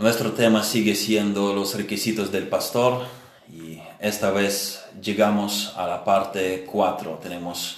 [0.00, 3.04] Nuestro tema sigue siendo los requisitos del pastor
[3.52, 7.18] y esta vez llegamos a la parte 4.
[7.22, 7.76] Tenemos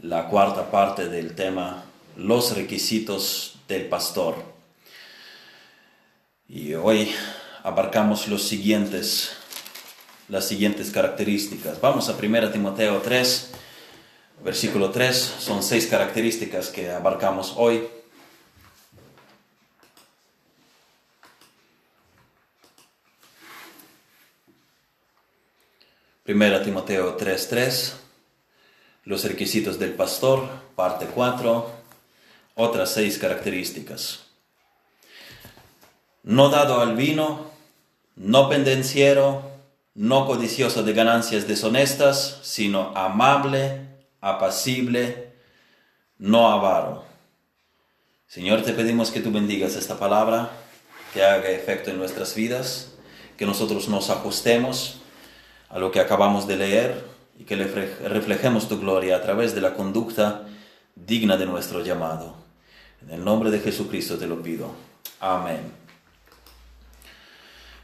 [0.00, 1.84] la cuarta parte del tema,
[2.16, 4.36] los requisitos del pastor.
[6.48, 7.12] Y hoy
[7.64, 9.32] abarcamos los siguientes,
[10.30, 11.82] las siguientes características.
[11.82, 13.50] Vamos a 1 Timoteo 3,
[14.42, 15.34] versículo 3.
[15.38, 17.82] Son seis características que abarcamos hoy.
[26.24, 27.94] Primera Timoteo 3:3,
[29.02, 31.68] los requisitos del pastor, parte 4,
[32.54, 34.20] otras seis características.
[36.22, 37.50] No dado al vino,
[38.14, 39.50] no pendenciero,
[39.94, 43.80] no codicioso de ganancias deshonestas, sino amable,
[44.20, 45.32] apacible,
[46.18, 47.04] no avaro.
[48.28, 50.50] Señor, te pedimos que tú bendigas esta palabra,
[51.12, 52.92] que haga efecto en nuestras vidas,
[53.36, 55.01] que nosotros nos ajustemos
[55.72, 57.04] a lo que acabamos de leer
[57.38, 60.42] y que reflejemos tu gloria a través de la conducta
[60.94, 62.36] digna de nuestro llamado.
[63.02, 64.70] En el nombre de Jesucristo te lo pido.
[65.18, 65.72] Amén.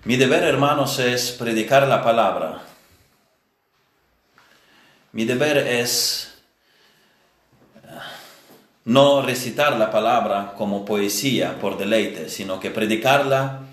[0.04, 2.62] Mi deber, hermanos, es predicar la palabra.
[5.12, 6.38] Mi deber es
[8.84, 13.67] no recitar la palabra como poesía por deleite, sino que predicarla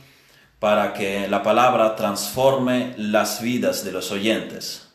[0.60, 4.88] para que la palabra transforme las vidas de los oyentes.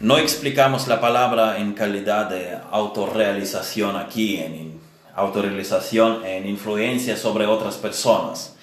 [0.00, 4.80] No explicamos la palabra en calidad de autorrealización aquí, en
[5.14, 8.56] autorrealización, en influencia sobre otras personas,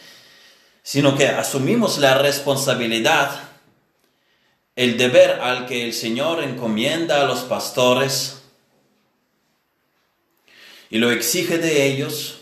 [0.84, 3.32] sino que asumimos la responsabilidad,
[4.76, 8.42] el deber al que el Señor encomienda a los pastores
[10.90, 12.41] y lo exige de ellos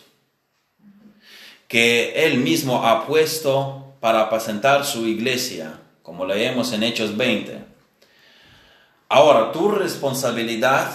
[1.70, 7.64] que Él mismo ha puesto para apacentar su iglesia, como leemos en Hechos 20.
[9.08, 10.92] Ahora, tu responsabilidad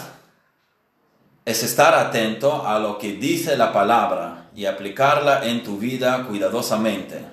[1.45, 7.25] es estar atento a lo que dice la palabra y aplicarla en tu vida cuidadosamente.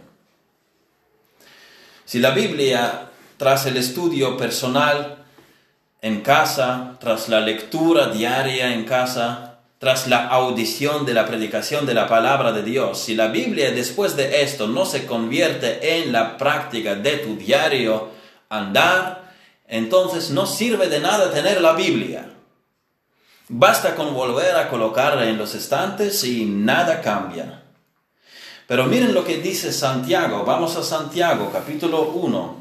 [2.05, 5.23] Si la Biblia, tras el estudio personal
[6.01, 9.50] en casa, tras la lectura diaria en casa,
[9.81, 14.15] tras la audición de la predicación de la palabra de Dios, si la Biblia después
[14.15, 18.09] de esto no se convierte en la práctica de tu diario
[18.47, 19.33] andar,
[19.67, 22.31] entonces no sirve de nada tener la Biblia.
[23.49, 27.63] Basta con volver a colocarla en los estantes y nada cambia.
[28.67, 30.45] Pero miren lo que dice Santiago.
[30.45, 32.55] Vamos a Santiago, capítulo 1,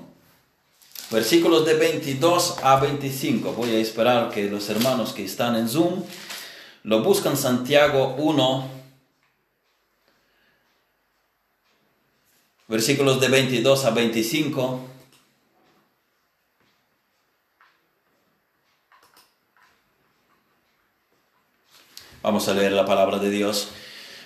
[1.11, 3.53] versículos de 22 a 25.
[3.53, 6.03] Voy a esperar que los hermanos que están en Zoom
[6.83, 8.71] lo buscan Santiago 1,
[12.69, 14.87] versículos de 22 a 25.
[22.23, 23.71] Vamos a leer la palabra de Dios.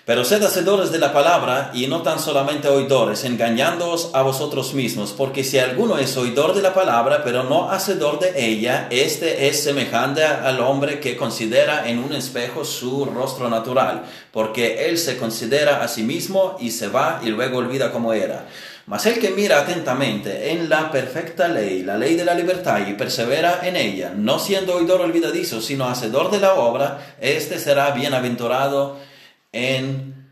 [0.06, 5.15] Pero sed hacedores de la palabra y no tan solamente oidores, engañándoos a vosotros mismos,
[5.16, 9.65] porque si alguno es oidor de la palabra, pero no hacedor de ella, este es
[9.65, 15.82] semejante al hombre que considera en un espejo su rostro natural, porque él se considera
[15.82, 18.44] a sí mismo y se va y luego olvida cómo era.
[18.84, 22.92] Mas el que mira atentamente en la perfecta ley, la ley de la libertad, y
[22.92, 29.14] persevera en ella, no siendo oidor olvidadizo, sino hacedor de la obra, éste será bienaventurado
[29.54, 30.28] en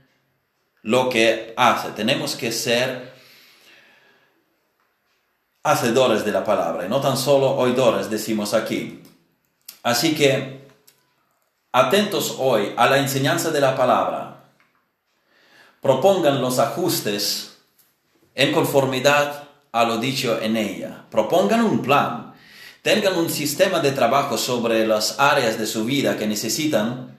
[0.82, 1.90] lo que hace.
[1.90, 3.12] Tenemos que ser
[5.62, 9.02] hacedores de la palabra y no tan solo oidores, decimos aquí.
[9.82, 10.66] Así que
[11.70, 14.44] atentos hoy a la enseñanza de la palabra.
[15.80, 17.58] Propongan los ajustes
[18.34, 21.06] en conformidad a lo dicho en ella.
[21.10, 22.34] Propongan un plan.
[22.82, 27.16] Tengan un sistema de trabajo sobre las áreas de su vida que necesitan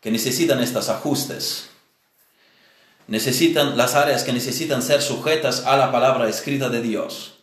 [0.00, 1.70] que necesitan estos ajustes.
[3.06, 7.34] Necesitan las áreas que necesitan ser sujetas a la palabra escrita de Dios.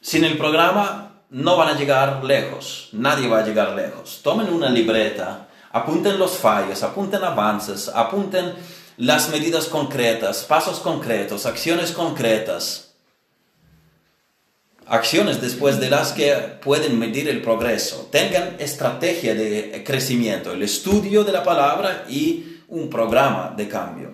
[0.00, 4.20] Sin el programa no van a llegar lejos, nadie va a llegar lejos.
[4.22, 8.54] Tomen una libreta, apunten los fallos, apunten avances, apunten
[8.96, 12.89] las medidas concretas, pasos concretos, acciones concretas
[14.90, 18.08] acciones después de las que pueden medir el progreso.
[18.10, 24.10] Tengan estrategia de crecimiento, el estudio de la palabra y un programa de cambio.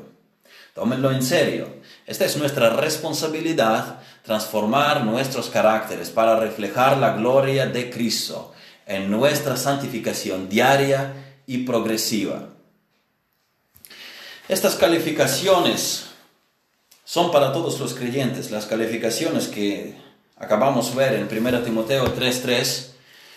[0.75, 1.76] Tómenlo en serio.
[2.06, 8.52] Esta es nuestra responsabilidad, transformar nuestros caracteres para reflejar la gloria de Cristo
[8.84, 12.50] en nuestra santificación diaria y progresiva.
[14.46, 16.05] Estas calificaciones
[17.05, 18.50] son para todos los creyentes.
[18.50, 20.06] Las calificaciones que
[20.37, 22.93] acabamos de ver en 1 Timoteo 3:3,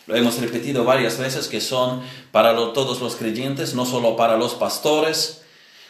[0.08, 2.02] lo hemos repetido varias veces, que son
[2.32, 5.44] para todos los creyentes, no solo para los pastores,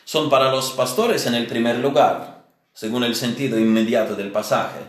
[0.05, 4.79] son para los pastores en el primer lugar, según el sentido inmediato del pasaje.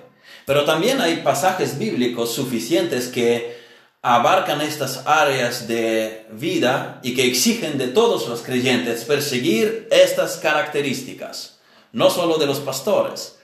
[0.47, 3.61] Pero también hay pasajes bíblicos suficientes que
[4.03, 11.61] abarcan estas áreas de vida y que exigen de todos los creyentes perseguir estas características,
[11.93, 13.40] no solo de los pastores.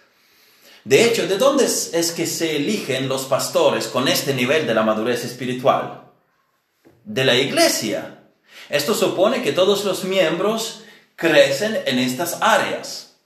[0.86, 4.84] De hecho, ¿de dónde es que se eligen los pastores con este nivel de la
[4.84, 6.12] madurez espiritual?
[7.02, 8.20] De la iglesia.
[8.68, 10.82] Esto supone que todos los miembros
[11.16, 13.16] crecen en estas áreas.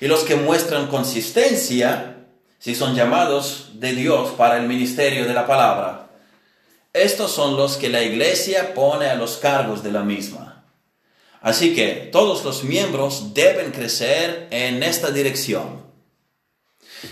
[0.00, 2.24] Y los que muestran consistencia,
[2.58, 6.08] si son llamados de Dios para el ministerio de la palabra,
[6.94, 10.64] estos son los que la iglesia pone a los cargos de la misma.
[11.42, 15.89] Así que todos los miembros deben crecer en esta dirección.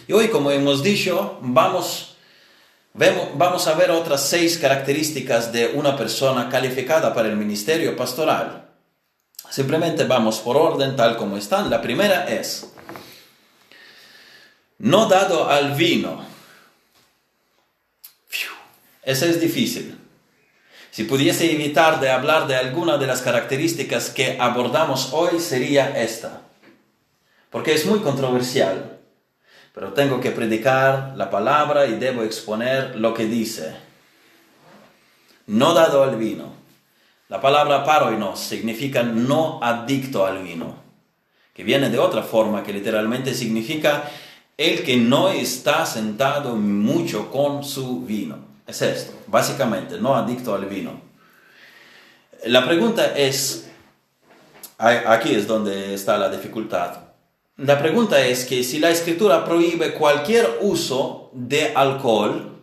[0.07, 2.17] Y hoy, como hemos dicho, vamos,
[2.95, 8.69] vamos a ver otras seis características de una persona calificada para el ministerio pastoral.
[9.51, 11.71] Simplemente vamos por orden tal como están.
[11.71, 12.71] La primera es,
[14.79, 16.27] no dado al vino.
[19.03, 19.99] Eso es difícil.
[20.91, 26.43] Si pudiese evitar de hablar de alguna de las características que abordamos hoy, sería esta.
[27.51, 28.98] Porque es muy controversial.
[29.79, 33.77] Pero tengo que predicar la palabra y debo exponer lo que dice.
[35.47, 36.53] No dado al vino.
[37.29, 40.75] La palabra paroinos significa no adicto al vino,
[41.55, 44.11] que viene de otra forma que literalmente significa
[44.57, 48.37] el que no está sentado mucho con su vino.
[48.67, 51.01] Es esto, básicamente, no adicto al vino.
[52.47, 53.71] La pregunta es,
[54.77, 57.08] aquí es donde está la dificultad.
[57.59, 62.57] La pregunta es que si la escritura prohíbe cualquier uso de alcohol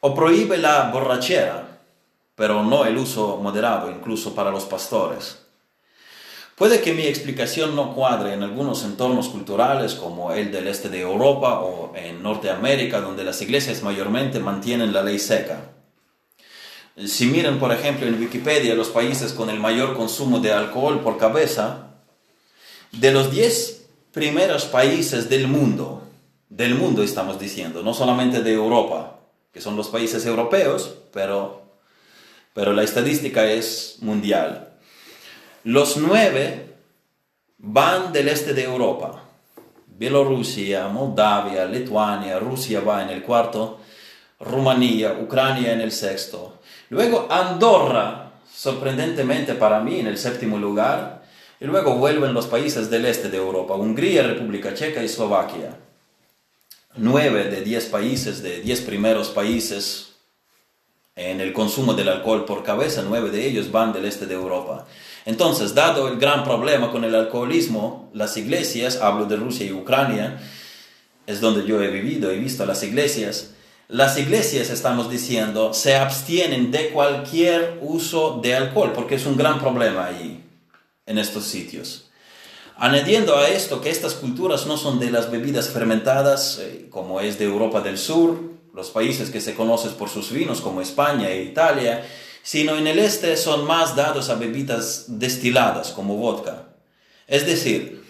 [0.00, 1.80] o prohíbe la borrachera,
[2.34, 5.46] pero no el uso moderado, incluso para los pastores.
[6.54, 11.00] Puede que mi explicación no cuadre en algunos entornos culturales como el del este de
[11.00, 15.70] Europa o en Norteamérica, donde las iglesias mayormente mantienen la ley seca.
[17.06, 21.16] Si miran, por ejemplo, en Wikipedia los países con el mayor consumo de alcohol por
[21.16, 21.85] cabeza,
[22.92, 26.02] de los 10 primeros países del mundo,
[26.48, 29.18] del mundo estamos diciendo, no solamente de Europa,
[29.52, 31.66] que son los países europeos, pero
[32.56, 34.70] pero la estadística es mundial.
[35.62, 36.74] Los nueve
[37.58, 39.24] van del este de Europa.
[39.86, 43.80] Bielorrusia, Moldavia, Lituania, Rusia va en el cuarto,
[44.40, 46.60] Rumanía, Ucrania en el sexto.
[46.88, 51.15] Luego Andorra, sorprendentemente para mí, en el séptimo lugar.
[51.60, 55.76] Y luego vuelven los países del este de Europa, Hungría, República Checa y Eslovaquia.
[56.96, 60.12] Nueve de diez países, de diez primeros países
[61.14, 64.86] en el consumo del alcohol por cabeza, nueve de ellos van del este de Europa.
[65.24, 70.38] Entonces, dado el gran problema con el alcoholismo, las iglesias, hablo de Rusia y Ucrania,
[71.26, 73.54] es donde yo he vivido, he visto las iglesias,
[73.88, 79.58] las iglesias, estamos diciendo, se abstienen de cualquier uso de alcohol, porque es un gran
[79.58, 80.42] problema allí,
[81.06, 82.10] en estos sitios.
[82.76, 87.38] Añadiendo a esto que estas culturas no son de las bebidas fermentadas, eh, como es
[87.38, 88.38] de Europa del Sur,
[88.74, 92.04] los países que se conocen por sus vinos como España e Italia,
[92.42, 96.68] sino en el este son más dados a bebidas destiladas como vodka.
[97.26, 98.04] Es decir,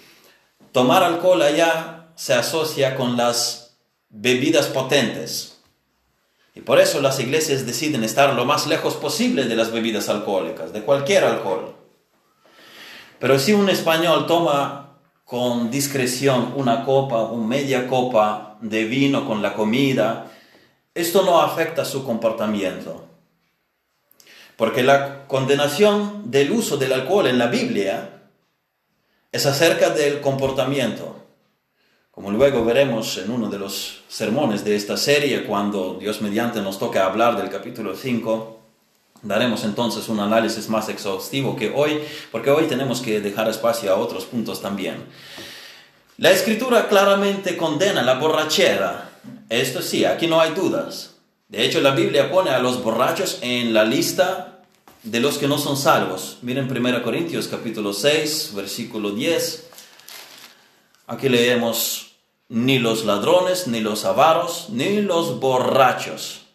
[0.72, 3.76] tomar alcohol allá se asocia con las
[4.08, 5.58] bebidas potentes.
[6.56, 10.72] Y por eso las iglesias deciden estar lo más lejos posible de las bebidas alcohólicas,
[10.72, 11.75] de cualquier alcohol.
[13.18, 19.42] Pero si un español toma con discreción una copa o media copa de vino con
[19.42, 20.30] la comida,
[20.94, 23.04] esto no afecta su comportamiento.
[24.56, 28.22] Porque la condenación del uso del alcohol en la Biblia
[29.32, 31.16] es acerca del comportamiento.
[32.10, 36.78] Como luego veremos en uno de los sermones de esta serie, cuando Dios mediante nos
[36.78, 38.55] toque hablar del capítulo 5,
[39.22, 43.96] daremos entonces un análisis más exhaustivo que hoy, porque hoy tenemos que dejar espacio a
[43.96, 45.04] otros puntos también.
[46.18, 49.06] La escritura claramente condena la borrachera
[49.48, 51.14] esto sí, aquí no hay dudas.
[51.48, 54.62] De hecho, la Biblia pone a los borrachos en la lista
[55.04, 56.38] de los que no son salvos.
[56.42, 59.68] Miren 1 Corintios capítulo 6, versículo 10.
[61.06, 62.16] Aquí leemos,
[62.48, 66.45] ni los ladrones, ni los avaros, ni los borrachos,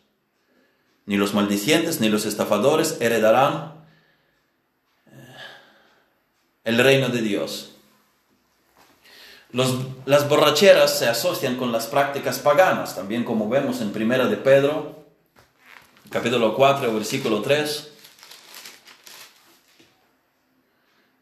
[1.11, 3.73] ni los maldicientes, ni los estafadores heredarán
[6.63, 7.73] el reino de Dios.
[10.05, 15.03] las borracheras se asocian con las prácticas paganas, también como vemos en Primera de Pedro,
[16.09, 17.91] capítulo 4, versículo 3.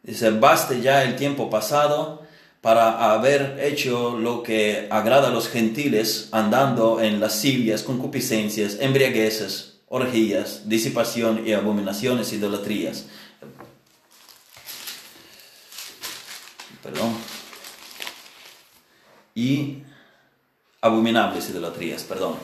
[0.04, 2.28] Dice, baste ya el tiempo pasado
[2.62, 10.70] para haber hecho lo que agrada a los gentiles, andando en lascivias, concupiscencias, embriagueces, orgías,
[10.70, 13.08] disipación y abominaciones, idolatrías.
[16.82, 17.14] Perdón
[19.40, 19.84] y
[20.82, 22.36] abominables idolatrías, perdón.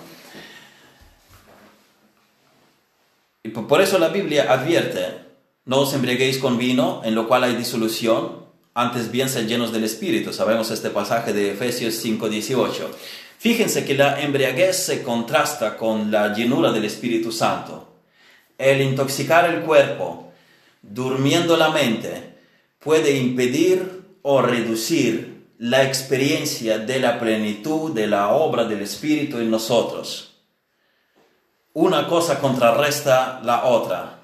[3.43, 5.19] Y por eso la Biblia advierte,
[5.65, 8.44] no os embriaguéis con vino, en lo cual hay disolución,
[8.75, 10.33] antes bien sed llenos del Espíritu.
[10.33, 12.91] Sabemos este pasaje de Efesios 5:18.
[13.39, 17.95] Fíjense que la embriaguez se contrasta con la llenura del Espíritu Santo.
[18.57, 20.31] El intoxicar el cuerpo,
[20.81, 22.35] durmiendo la mente,
[22.79, 29.51] puede impedir o reducir la experiencia de la plenitud de la obra del Espíritu en
[29.51, 30.35] nosotros.
[31.73, 34.14] Una cosa contrarresta la otra.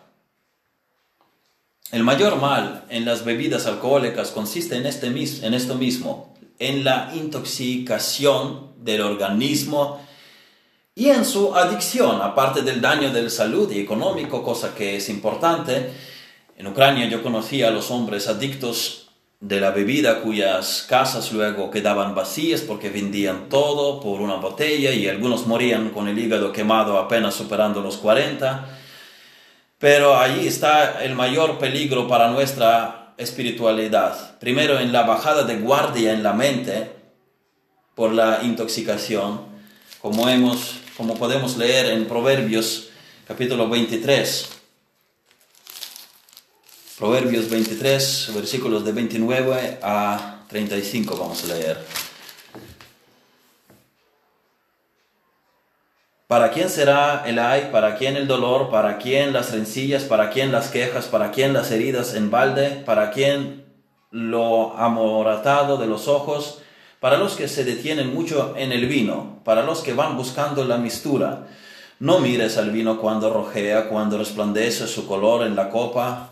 [1.91, 7.12] El mayor mal en las bebidas alcohólicas consiste en, este, en esto mismo, en la
[7.13, 10.00] intoxicación del organismo
[10.95, 15.91] y en su adicción, aparte del daño de salud y económico, cosa que es importante.
[16.57, 19.10] En Ucrania yo conocí a los hombres adictos
[19.41, 25.10] de la bebida cuyas casas luego quedaban vacías porque vendían todo por una botella y
[25.10, 28.80] algunos morían con el hígado quemado apenas superando los 40.
[29.81, 34.38] Pero allí está el mayor peligro para nuestra espiritualidad.
[34.39, 36.91] Primero en la bajada de guardia en la mente
[37.95, 39.41] por la intoxicación,
[40.00, 42.89] como, hemos, como podemos leer en Proverbios
[43.27, 44.50] capítulo 23.
[47.00, 52.00] Proverbios 23, versículos de 29 a 35 vamos a leer.
[56.31, 57.67] ¿Para quién será el ay?
[57.73, 58.69] ¿Para quién el dolor?
[58.69, 60.03] ¿Para quién las rencillas?
[60.03, 61.07] ¿Para quién las quejas?
[61.07, 62.81] ¿Para quién las heridas en balde?
[62.85, 63.65] ¿Para quién
[64.11, 66.61] lo amoratado de los ojos?
[67.01, 70.77] Para los que se detienen mucho en el vino, para los que van buscando la
[70.77, 71.47] mistura.
[72.00, 76.29] No mires al vino cuando rojea, cuando resplandece su color en la copa,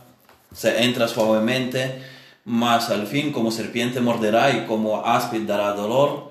[0.53, 2.01] se entra suavemente,
[2.46, 6.29] mas al fin como serpiente morderá y como áspid dará dolor.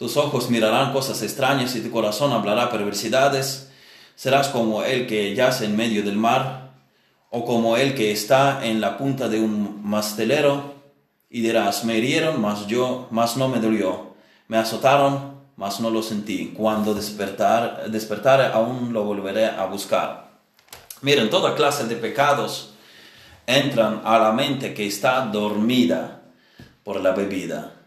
[0.00, 3.70] Tus ojos mirarán cosas extrañas y tu corazón hablará perversidades.
[4.14, 6.70] Serás como el que yace en medio del mar,
[7.28, 10.72] o como el que está en la punta de un mastelero,
[11.28, 14.14] y dirás, me hirieron, mas yo, mas no me dolió.
[14.48, 16.54] Me azotaron, mas no lo sentí.
[16.56, 20.30] Cuando despertar, despertare, aún lo volveré a buscar.
[21.02, 22.72] Miren, toda clase de pecados
[23.46, 26.22] entran a la mente que está dormida
[26.84, 27.79] por la bebida.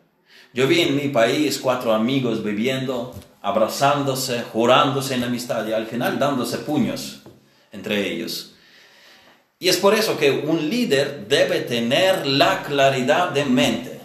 [0.54, 6.20] Yo vi en mi país cuatro amigos bebiendo, abrazándose, jurándose en amistad y al final
[6.20, 7.22] dándose puños
[7.72, 8.54] entre ellos.
[9.58, 14.00] Y es por eso que un líder debe tener la claridad de mente.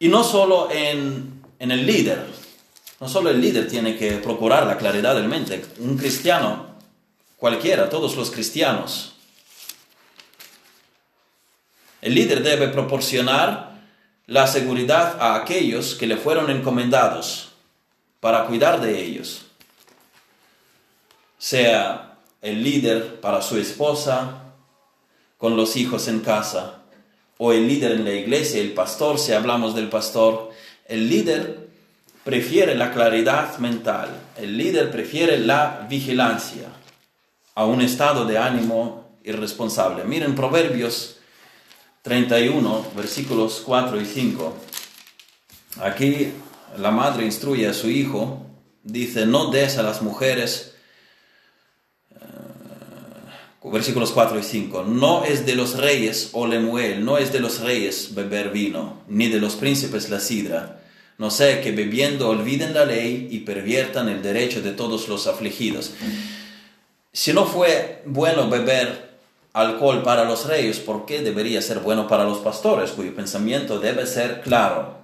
[0.00, 2.26] Y no solo en, en el líder,
[2.98, 5.64] no solo el líder tiene que procurar la claridad de mente.
[5.78, 6.74] Un cristiano
[7.36, 9.11] cualquiera, todos los cristianos.
[12.02, 13.80] El líder debe proporcionar
[14.26, 17.52] la seguridad a aquellos que le fueron encomendados
[18.20, 19.46] para cuidar de ellos.
[21.38, 24.42] Sea el líder para su esposa,
[25.38, 26.82] con los hijos en casa,
[27.38, 30.50] o el líder en la iglesia, el pastor, si hablamos del pastor,
[30.86, 31.68] el líder
[32.24, 36.68] prefiere la claridad mental, el líder prefiere la vigilancia
[37.54, 40.04] a un estado de ánimo irresponsable.
[40.04, 41.18] Miren Proverbios
[42.02, 44.56] 31, versículos 4 y 5.
[45.80, 46.32] Aquí
[46.76, 48.44] la madre instruye a su hijo,
[48.82, 50.74] dice, no des a las mujeres,
[53.60, 57.38] uh, versículos 4 y 5, no es de los reyes, o lemuel, no es de
[57.38, 60.82] los reyes beber vino, ni de los príncipes la sidra,
[61.18, 65.92] no sé que bebiendo olviden la ley y perviertan el derecho de todos los afligidos.
[67.12, 69.11] Si no fue bueno beber
[69.52, 74.06] alcohol para los reyes, ¿por qué debería ser bueno para los pastores, cuyo pensamiento debe
[74.06, 74.98] ser claro?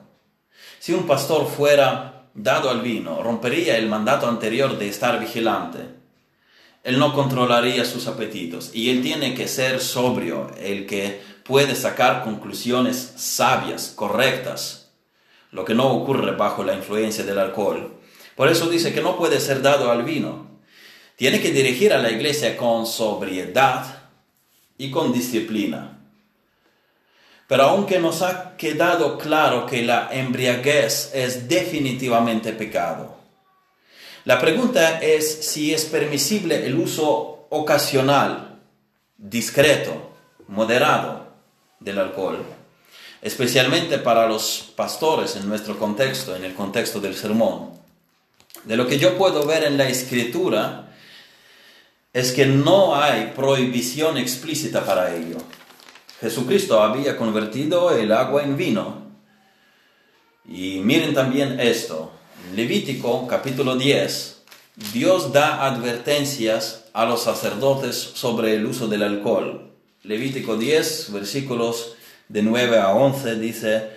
[0.78, 5.81] Si un pastor fuera dado al vino, rompería el mandato anterior de estar vigilante.
[6.85, 12.23] Él no controlaría sus apetitos y él tiene que ser sobrio, el que puede sacar
[12.23, 14.90] conclusiones sabias, correctas,
[15.50, 17.95] lo que no ocurre bajo la influencia del alcohol.
[18.37, 20.47] Por eso dice que no puede ser dado al vino,
[21.17, 23.98] tiene que dirigir a la iglesia con sobriedad
[24.79, 25.99] y con disciplina.
[27.49, 33.17] Pero aunque nos ha quedado claro que la embriaguez es definitivamente pecado,
[34.25, 38.61] la pregunta es si es permisible el uso ocasional,
[39.17, 40.13] discreto,
[40.49, 41.29] moderado
[41.81, 42.45] del alcohol,
[43.23, 47.71] especialmente para los pastores en nuestro contexto, en el contexto del sermón.
[48.65, 50.89] De lo que yo puedo ver en la escritura
[52.19, 55.37] es que no hay prohibición explícita para ello.
[56.21, 59.03] Jesucristo había convertido el agua en vino.
[60.45, 62.11] Y miren también esto.
[62.57, 64.43] Levítico capítulo 10,
[64.93, 69.71] Dios da advertencias a los sacerdotes sobre el uso del alcohol.
[70.03, 71.95] Levítico 10, versículos
[72.29, 73.91] de 9 a 11 dice,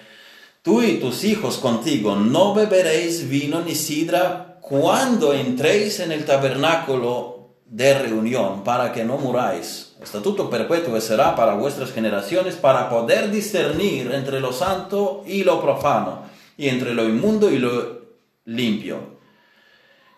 [0.61, 7.40] Tú y tus hijos contigo no beberéis vino ni sidra cuando entréis en el tabernáculo
[7.71, 9.95] de reunión para que no muráis.
[10.01, 16.23] Estatuto perpetuo será para vuestras generaciones para poder discernir entre lo santo y lo profano,
[16.57, 18.01] y entre lo inmundo y lo
[18.43, 19.17] limpio,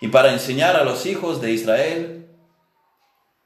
[0.02, 2.26] y para enseñar a los hijos de Israel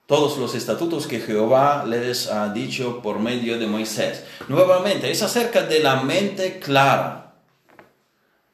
[0.06, 4.24] todos los estatutos que Jehová les ha dicho por medio de Moisés.
[4.48, 7.36] Nuevamente, es acerca de la mente clara.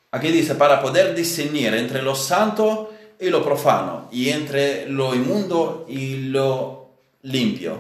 [0.09, 2.92] Aquí dice, para poder discernir entre lo santo
[3.27, 6.89] y lo profano, y entre lo inmundo y lo
[7.21, 7.77] limpio.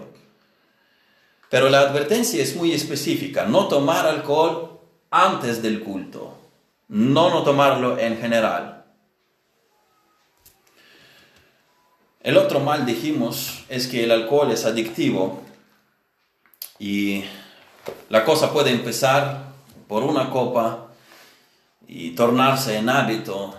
[1.49, 4.79] Pero la advertencia es muy específica, no tomar alcohol
[5.11, 6.37] antes del culto,
[6.87, 8.85] no no tomarlo en general.
[12.21, 15.43] El otro mal, dijimos, es que el alcohol es adictivo
[16.79, 17.25] y
[18.09, 19.51] la cosa puede empezar
[19.89, 20.87] por una copa
[21.85, 23.55] y tornarse en hábito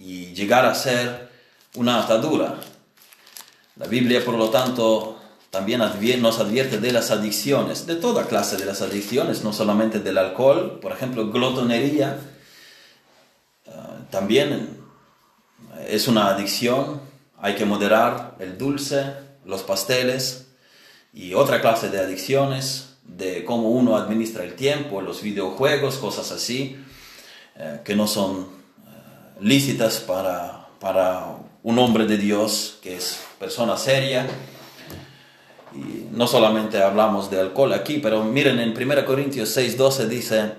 [0.00, 1.28] y llegar a ser
[1.76, 2.56] una atadura.
[3.76, 5.80] La Biblia, por lo tanto, también
[6.20, 10.78] nos advierte de las adicciones, de toda clase de las adicciones, no solamente del alcohol,
[10.80, 12.18] por ejemplo, glotonería,
[13.68, 14.80] ah, también
[15.88, 17.00] es una adicción,
[17.38, 20.48] hay que moderar el dulce, los pasteles
[21.12, 26.76] y otra clase de adicciones, de cómo uno administra el tiempo, los videojuegos, cosas así,
[27.56, 28.59] eh, que no son
[29.40, 34.26] lícitas para, para un hombre de Dios que es persona seria.
[35.74, 40.52] Y no solamente hablamos de alcohol aquí, pero miren en 1 Corintios 6:12 dice,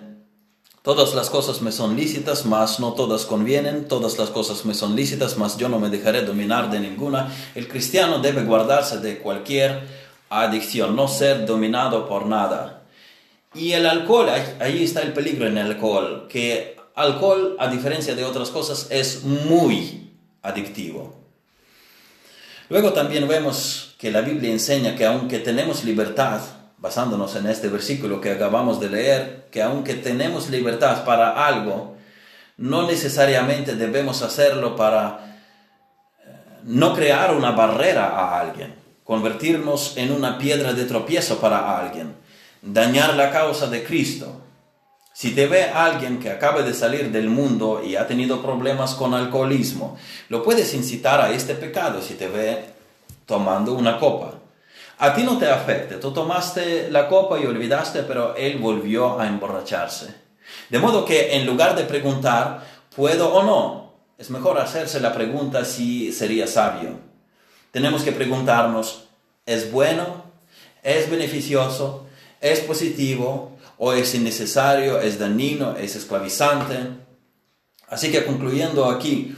[0.84, 4.96] todas las cosas me son lícitas, mas no todas convienen, todas las cosas me son
[4.96, 7.34] lícitas, mas yo no me dejaré dominar de ninguna.
[7.56, 9.82] El cristiano debe guardarse de cualquier
[10.30, 12.84] adicción, no ser dominado por nada.
[13.54, 14.30] Y el alcohol,
[14.62, 19.24] ahí está el peligro en el alcohol, que alcohol, a diferencia de otras cosas, es
[19.24, 21.16] muy adictivo.
[22.70, 26.42] Luego también vemos que la Biblia enseña que aunque tenemos libertad,
[26.78, 31.98] basándonos en este versículo que acabamos de leer, que aunque tenemos libertad para algo,
[32.58, 35.38] no necesariamente debemos hacerlo para
[36.24, 36.30] eh,
[36.64, 38.74] no crear una barrera a alguien,
[39.04, 42.16] convertirnos en una piedra de tropiezo para alguien,
[42.62, 44.42] dañar la causa de Cristo.
[45.14, 49.14] Si te ve alguien que acaba de salir del mundo y ha tenido problemas con
[49.14, 49.98] alcoholismo,
[50.30, 52.66] lo puedes incitar a este pecado si te ve
[53.26, 54.36] tomando una copa.
[55.00, 59.28] A ti no te afecta, tú tomaste la copa y olvidaste, pero él volvió a
[59.28, 60.14] emborracharse.
[60.70, 62.64] De modo que en lugar de preguntar,
[62.96, 63.94] ¿puedo o no?
[64.18, 67.00] Es mejor hacerse la pregunta si sería sabio.
[67.72, 69.06] Tenemos que preguntarnos,
[69.46, 70.24] ¿es bueno?
[70.84, 72.06] ¿Es beneficioso?
[72.40, 73.51] ¿Es positivo?
[73.84, 76.78] O es innecesario, es dañino, es esclavizante.
[77.88, 79.36] Así que concluyendo aquí,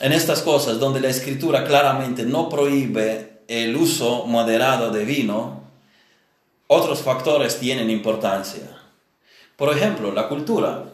[0.00, 5.64] en estas cosas donde la escritura claramente no prohíbe el uso moderado de vino,
[6.68, 8.80] otros factores tienen importancia.
[9.56, 10.84] Por ejemplo, la cultura,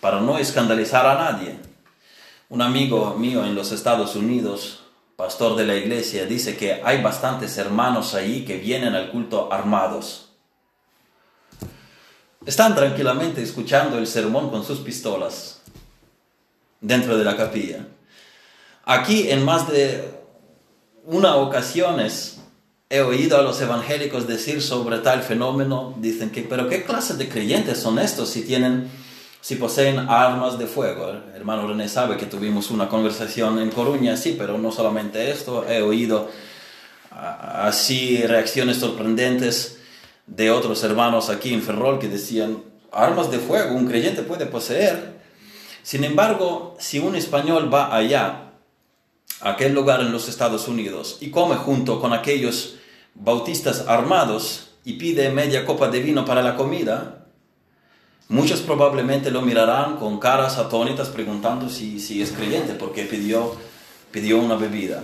[0.00, 1.58] para no escandalizar a nadie.
[2.48, 4.83] Un amigo mío en los Estados Unidos
[5.16, 10.30] pastor de la iglesia, dice que hay bastantes hermanos ahí que vienen al culto armados.
[12.44, 15.62] Están tranquilamente escuchando el sermón con sus pistolas
[16.80, 17.86] dentro de la capilla.
[18.84, 20.12] Aquí en más de
[21.04, 22.40] una ocasiones
[22.90, 27.28] he oído a los evangélicos decir sobre tal fenómeno, dicen que, pero ¿qué clase de
[27.28, 28.90] creyentes son estos si tienen
[29.44, 31.10] si poseen armas de fuego.
[31.10, 35.68] El hermano René sabe que tuvimos una conversación en Coruña, sí, pero no solamente esto,
[35.68, 36.30] he oído
[37.10, 39.80] así reacciones sorprendentes
[40.26, 45.12] de otros hermanos aquí en Ferrol que decían, armas de fuego un creyente puede poseer.
[45.82, 48.52] Sin embargo, si un español va allá,
[49.42, 52.76] a aquel lugar en los Estados Unidos, y come junto con aquellos
[53.14, 57.23] bautistas armados, y pide media copa de vino para la comida,
[58.28, 63.54] muchos probablemente lo mirarán con caras atónitas preguntando si, si es creyente porque pidió,
[64.10, 65.02] pidió una bebida.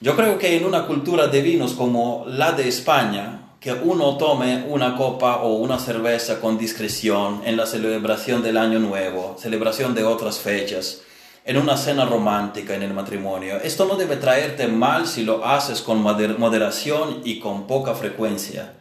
[0.00, 4.64] Yo creo que en una cultura de vinos como la de España, que uno tome
[4.68, 10.02] una copa o una cerveza con discreción en la celebración del Año Nuevo, celebración de
[10.02, 11.02] otras fechas,
[11.44, 13.56] en una cena romántica en el matrimonio.
[13.62, 18.74] Esto no debe traerte mal si lo haces con moderación y con poca frecuencia.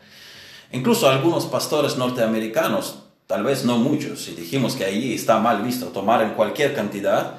[0.71, 2.99] Incluso algunos pastores norteamericanos,
[3.31, 7.35] tal vez no muchos, si dijimos que ahí está mal visto tomar en cualquier cantidad,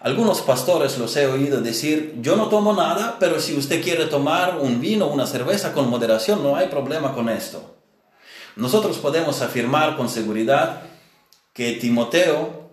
[0.00, 4.58] algunos pastores los he oído decir, yo no tomo nada, pero si usted quiere tomar
[4.60, 7.74] un vino, una cerveza con moderación, no hay problema con esto.
[8.54, 10.82] Nosotros podemos afirmar con seguridad
[11.54, 12.68] que Timoteo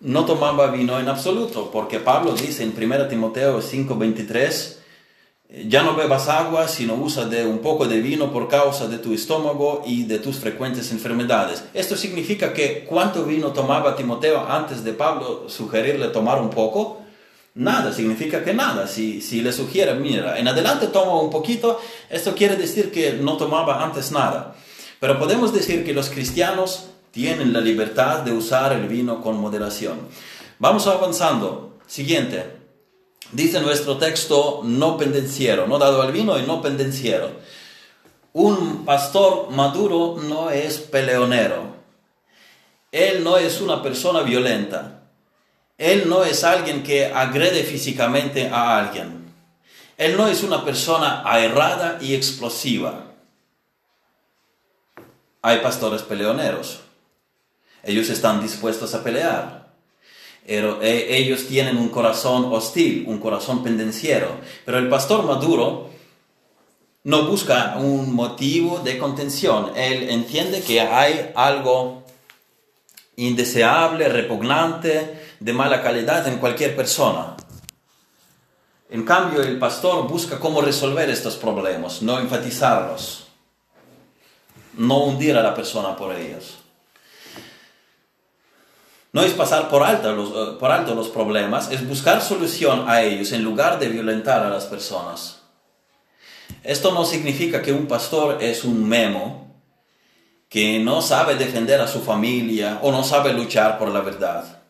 [0.00, 4.78] no tomaba vino en absoluto, porque Pablo dice en 1 Timoteo 5:23,
[5.52, 9.12] ya no bebas agua, sino usa de un poco de vino por causa de tu
[9.12, 11.64] estómago y de tus frecuentes enfermedades.
[11.74, 17.02] Esto significa que ¿cuánto vino tomaba Timoteo antes de Pablo sugerirle tomar un poco?
[17.54, 18.86] Nada, significa que nada.
[18.86, 23.36] Si, si le sugiere, mira, en adelante toma un poquito, esto quiere decir que no
[23.36, 24.54] tomaba antes nada.
[25.00, 29.98] Pero podemos decir que los cristianos tienen la libertad de usar el vino con moderación.
[30.58, 31.76] Vamos avanzando.
[31.86, 32.61] Siguiente.
[33.32, 37.30] Dice nuestro texto no pendenciero, no dado al vino y no pendenciero.
[38.34, 41.74] Un pastor maduro no es peleonero.
[42.92, 45.00] Él no es una persona violenta.
[45.78, 49.32] Él no es alguien que agrede físicamente a alguien.
[49.96, 53.12] Él no es una persona aerrada y explosiva.
[55.40, 56.80] Hay pastores peleoneros.
[57.82, 59.61] Ellos están dispuestos a pelear.
[60.44, 64.28] Eh, ellos tienen un corazón hostil, un corazón pendenciero.
[64.64, 65.90] Pero el pastor maduro
[67.04, 69.72] no busca un motivo de contención.
[69.76, 72.02] Él entiende que hay algo
[73.16, 77.36] indeseable, repugnante, de mala calidad en cualquier persona.
[78.90, 83.26] En cambio, el pastor busca cómo resolver estos problemas, no enfatizarlos,
[84.74, 86.61] no hundir a la persona por ellos.
[89.12, 93.02] No es pasar por alto, los, eh, por alto los problemas, es buscar solución a
[93.02, 95.42] ellos en lugar de violentar a las personas.
[96.62, 99.42] Esto no significa que un pastor es un memo
[100.48, 104.62] que no sabe defender a su familia o no sabe luchar por la verdad.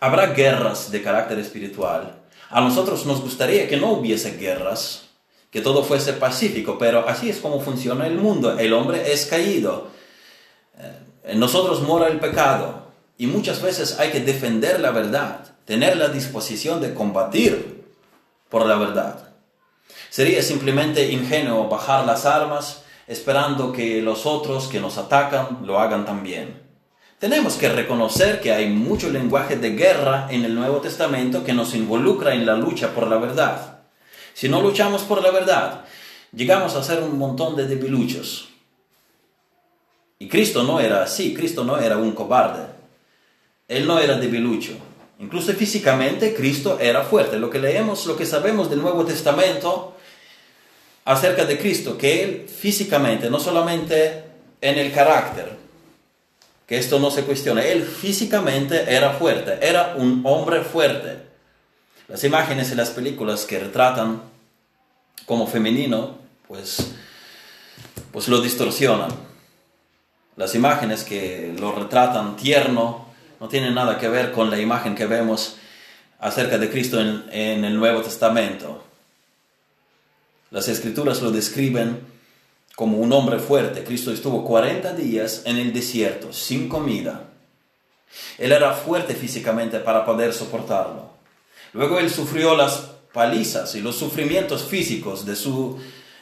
[0.00, 2.22] Habrá guerras de carácter espiritual.
[2.50, 5.08] A nosotros nos gustaría que no hubiese guerras,
[5.50, 8.58] que todo fuese pacífico, pero así es como funciona el mundo.
[8.58, 9.88] El hombre es caído.
[10.78, 12.83] Eh, en nosotros mora el pecado.
[13.16, 17.84] Y muchas veces hay que defender la verdad, tener la disposición de combatir
[18.48, 19.30] por la verdad.
[20.10, 26.04] Sería simplemente ingenuo bajar las armas esperando que los otros que nos atacan lo hagan
[26.04, 26.62] también.
[27.18, 31.74] Tenemos que reconocer que hay mucho lenguaje de guerra en el Nuevo Testamento que nos
[31.74, 33.78] involucra en la lucha por la verdad.
[34.34, 35.84] Si no luchamos por la verdad,
[36.32, 38.50] llegamos a ser un montón de debiluchos.
[40.18, 42.73] Y Cristo no era así, Cristo no era un cobarde.
[43.68, 44.72] Él no era debilucho.
[45.18, 47.38] Incluso físicamente Cristo era fuerte.
[47.38, 49.96] Lo que leemos, lo que sabemos del Nuevo Testamento
[51.04, 54.24] acerca de Cristo, que Él físicamente, no solamente
[54.60, 55.56] en el carácter,
[56.66, 61.18] que esto no se cuestiona, Él físicamente era fuerte, era un hombre fuerte.
[62.08, 64.22] Las imágenes en las películas que retratan
[65.26, 66.92] como femenino, pues,
[68.12, 69.10] pues lo distorsionan.
[70.36, 73.03] Las imágenes que lo retratan tierno,
[73.44, 75.56] no tiene nada que ver con la imagen que vemos
[76.18, 78.82] acerca de Cristo en, el Nuevo Testamento.
[80.50, 82.00] Las escrituras lo describen
[82.74, 83.84] como un hombre fuerte.
[83.84, 87.24] Cristo estuvo 40 días en el desierto sin comida.
[88.38, 91.10] Él era fuerte físicamente para poder soportarlo.
[91.74, 95.78] Luego él sufrió las palizas y los sufrimientos físicos su,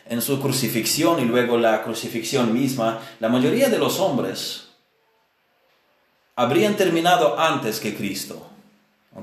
[0.06, 2.98] en su crucifixión y luego la crucifixión misma.
[3.20, 4.61] La mayoría de los hombres
[6.36, 8.46] habrían terminado antes que Cristo.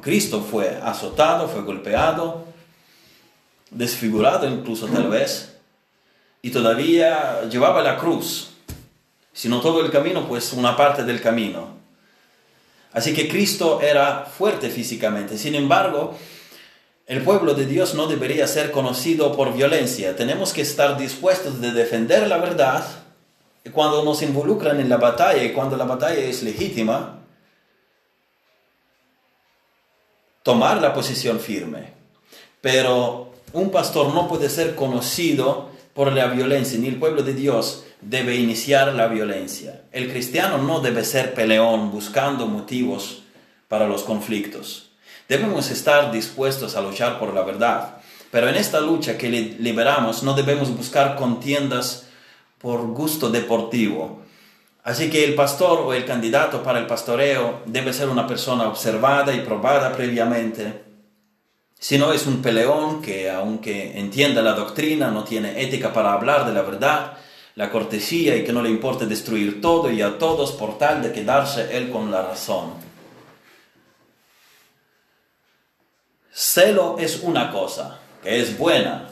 [0.02, 2.46] Cristo fue azotado, fue golpeado,
[3.72, 5.58] desfigurado incluso tal vez,
[6.42, 8.52] y todavía llevaba la cruz.
[9.34, 11.78] Si no todo el camino, pues una parte del camino.
[12.92, 15.38] Así que Cristo era fuerte físicamente.
[15.38, 16.18] Sin embargo,
[17.06, 20.16] el pueblo de Dios no debería ser conocido por violencia.
[20.16, 22.86] Tenemos que estar dispuestos de defender la verdad
[23.74, 27.20] cuando nos involucran en la batalla y cuando la batalla es legítima,
[30.44, 31.94] tomar la posición firme.
[32.62, 37.84] Pero un pastor no puede ser conocido por la violencia, ni el pueblo de Dios
[38.02, 39.82] debe iniciar la violencia.
[39.92, 43.24] El cristiano no debe ser peleón buscando motivos
[43.68, 44.90] para los conflictos.
[45.28, 47.98] Debemos estar dispuestos a luchar por la verdad,
[48.32, 52.09] pero en esta lucha que liberamos no debemos buscar contiendas
[52.60, 54.20] por gusto deportivo.
[54.84, 59.34] Así que el pastor o el candidato para el pastoreo debe ser una persona observada
[59.34, 60.84] y probada previamente.
[61.78, 66.46] Si no es un peleón que, aunque entienda la doctrina, no tiene ética para hablar
[66.46, 67.18] de la verdad,
[67.56, 71.12] la cortesía y que no le importe destruir todo y a todos por tal de
[71.12, 72.74] quedarse él con la razón.
[76.32, 79.10] Celo es una cosa, que es buena,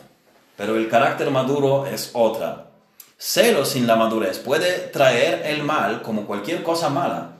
[0.55, 2.66] pero el carácter maduro es otra.
[3.19, 7.37] Celo sin la madurez puede traer el mal como cualquier cosa mala.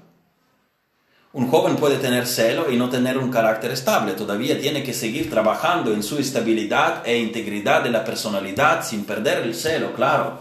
[1.34, 5.30] Un joven puede tener celo y no tener un carácter estable, todavía tiene que seguir
[5.30, 10.40] trabajando en su estabilidad e integridad de la personalidad sin perder el celo, claro.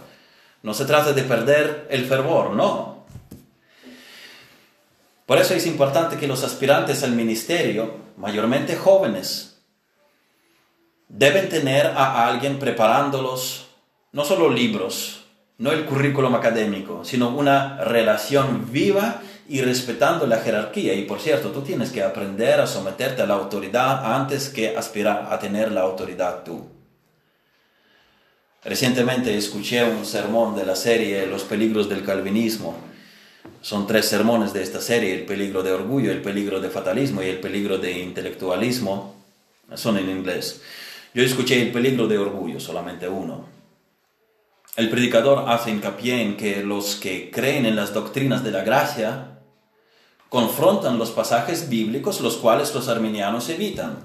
[0.63, 3.05] No se trata de perder el fervor, no.
[5.27, 9.59] Por eso es importante que los aspirantes al ministerio, mayormente jóvenes,
[11.09, 13.67] deben tener a alguien preparándolos,
[14.13, 15.26] no solo libros,
[15.59, 20.95] no el currículum académico, sino una relación viva y respetando la jerarquía.
[20.95, 25.29] Y por cierto, tú tienes que aprender a someterte a la autoridad antes que aspirar
[25.31, 26.67] a tener la autoridad tú.
[28.65, 32.77] Recientemente escuché un sermón de la serie Los peligros del calvinismo.
[33.63, 37.27] Son tres sermones de esta serie, el peligro de orgullo, el peligro de fatalismo y
[37.27, 39.15] el peligro de intelectualismo.
[39.75, 40.61] Son en inglés.
[41.15, 43.56] Yo escuché el peligro de orgullo, solamente uno.
[44.77, 49.39] El predicador hace hincapié en que los que creen en las doctrinas de la gracia
[50.29, 54.05] confrontan los pasajes bíblicos los cuales los arminianos evitan.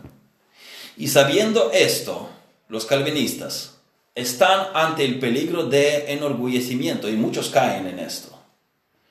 [0.96, 2.30] Y sabiendo esto,
[2.70, 3.80] los calvinistas
[4.16, 8.38] están ante el peligro de enorgullecimiento y muchos caen en esto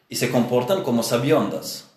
[0.08, 1.90] y se comportan como sabiondas.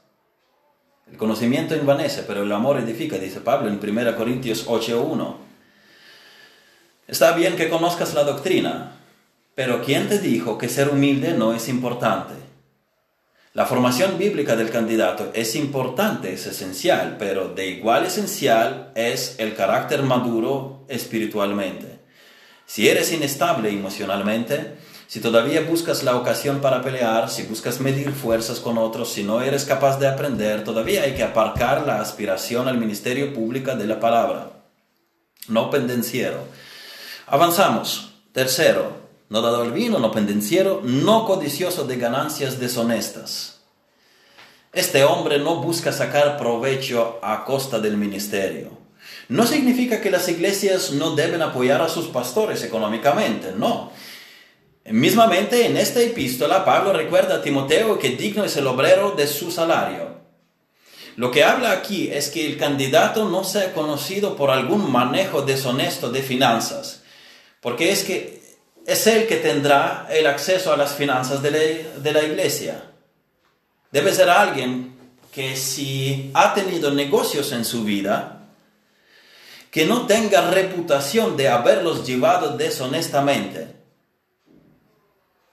[1.09, 5.35] El conocimiento envanece, pero el amor edifica, dice Pablo en 1 Corintios 8.1.
[7.07, 9.02] Está bien que conozcas la doctrina,
[9.55, 12.33] pero ¿quién te dijo que ser humilde no es importante?
[13.53, 19.53] La formación bíblica del candidato es importante, es esencial, pero de igual esencial es el
[19.53, 21.99] carácter maduro espiritualmente.
[22.65, 24.73] Si eres inestable emocionalmente,
[25.05, 29.41] si todavía buscas la ocasión para pelear, si buscas medir fuerzas con otros, si no
[29.41, 33.99] eres capaz de aprender, todavía hay que aparcar la aspiración al ministerio público de la
[33.99, 34.63] palabra.
[35.47, 36.39] No pendenciero.
[37.27, 38.15] Avanzamos.
[38.31, 39.02] Tercero,
[39.33, 43.61] no dado al vino, no pendenciero, no codicioso de ganancias deshonestas.
[44.71, 48.77] Este hombre no busca sacar provecho a costa del ministerio.
[49.29, 53.91] No significa que las iglesias no deben apoyar a sus pastores económicamente, no.
[54.85, 59.49] Mismamente en esta epístola Pablo recuerda a Timoteo que digno es el obrero de su
[59.49, 60.21] salario.
[61.15, 66.11] Lo que habla aquí es que el candidato no sea conocido por algún manejo deshonesto
[66.11, 67.01] de finanzas,
[67.61, 68.42] porque es que
[68.85, 72.83] es el que tendrá el acceso a las finanzas de la, de la iglesia.
[73.91, 74.93] Debe ser alguien
[75.31, 78.43] que si ha tenido negocios en su vida,
[79.71, 83.75] que no tenga reputación de haberlos llevado deshonestamente.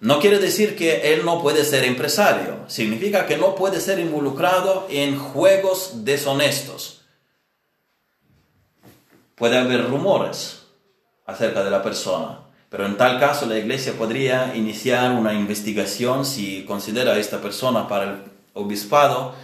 [0.01, 4.87] No quiere decir que él no puede ser empresario, significa que no puede ser involucrado
[4.91, 7.03] en juegos deshonestos.
[9.37, 10.63] Puede haber rumores
[11.25, 12.41] acerca de la persona,
[12.71, 17.87] pero en tal caso la iglesia podría iniciar una investigación si considera a esta persona
[17.87, 18.17] para el
[18.55, 19.35] obispado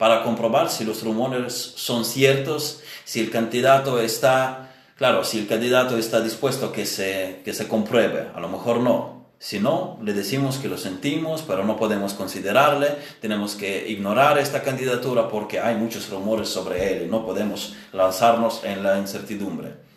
[0.00, 5.98] para comprobar si los rumores son ciertos, si el candidato está, claro, si el candidato
[5.98, 9.26] está dispuesto a que se, que se compruebe, a lo mejor no.
[9.38, 14.62] Si no, le decimos que lo sentimos, pero no podemos considerarle, tenemos que ignorar esta
[14.62, 19.89] candidatura porque hay muchos rumores sobre él y no podemos lanzarnos en la incertidumbre.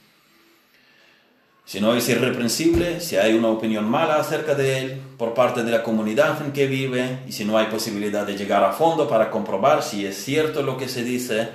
[1.65, 5.71] Si no es irreprensible, si hay una opinión mala acerca de él por parte de
[5.71, 9.31] la comunidad en que vive y si no hay posibilidad de llegar a fondo para
[9.31, 11.49] comprobar si es cierto lo que se dice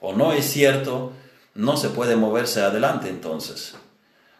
[0.00, 1.12] o no es cierto,
[1.54, 3.74] no se puede moverse adelante entonces.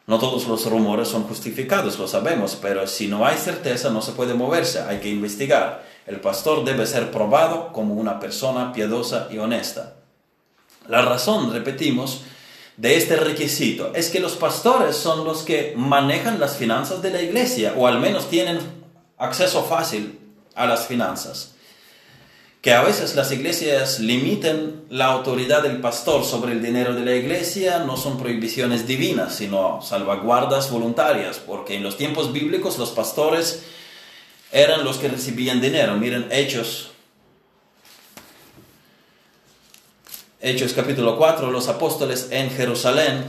[0.07, 4.13] No todos los rumores son justificados, lo sabemos, pero si no hay certeza no se
[4.13, 5.85] puede moverse, hay que investigar.
[6.07, 9.95] El pastor debe ser probado como una persona piadosa y honesta.
[10.87, 12.23] La razón, repetimos,
[12.77, 17.23] de este requisito es que los pastores son los que manejan las finanzas de la
[17.23, 18.59] iglesia o al menos tienen
[19.17, 20.19] acceso fácil
[20.55, 21.53] a las finanzas.
[22.63, 27.15] que a veces las iglesias limiten la autoridad del pastor sobre el dinero de la
[27.15, 33.63] iglesia no son prohibiciones divinas, sino salvaguardas voluntarias, porque en los tiempos bíblicos los pastores
[34.51, 35.97] eran los que recibían dinero.
[35.97, 36.91] Miren Hechos.
[40.39, 43.25] Hechos capítulo 4, los apóstoles en Jerusalén,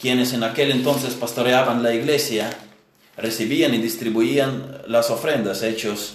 [0.00, 2.48] quienes en aquel entonces pastoreaban la iglesia,
[3.18, 5.62] recibían y distribuían las ofrendas.
[5.62, 6.14] Hechos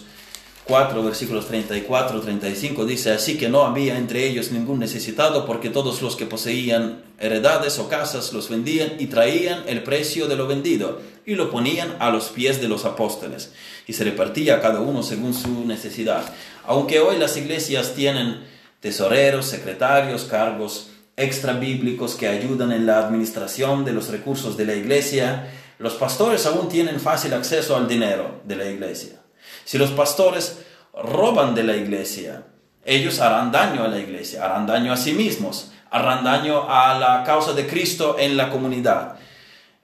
[0.64, 6.02] 4, versículos 34, 35 dice, así que no había entre ellos ningún necesitado porque todos
[6.02, 11.02] los que poseían heredades o casas los vendían y traían el precio de lo vendido
[11.24, 13.52] y lo ponían a los pies de los apóstoles
[13.86, 16.34] y se repartía a cada uno según su necesidad.
[16.66, 18.50] Aunque hoy las iglesias tienen
[18.82, 24.76] tesoreros, secretarios, cargos extra bíblicos que ayudan en la administración de los recursos de la
[24.76, 29.20] iglesia, los pastores aún tienen fácil acceso al dinero de la iglesia.
[29.64, 30.60] Si los pastores
[30.94, 32.44] roban de la iglesia,
[32.84, 37.24] ellos harán daño a la iglesia, harán daño a sí mismos, harán daño a la
[37.24, 39.16] causa de Cristo en la comunidad.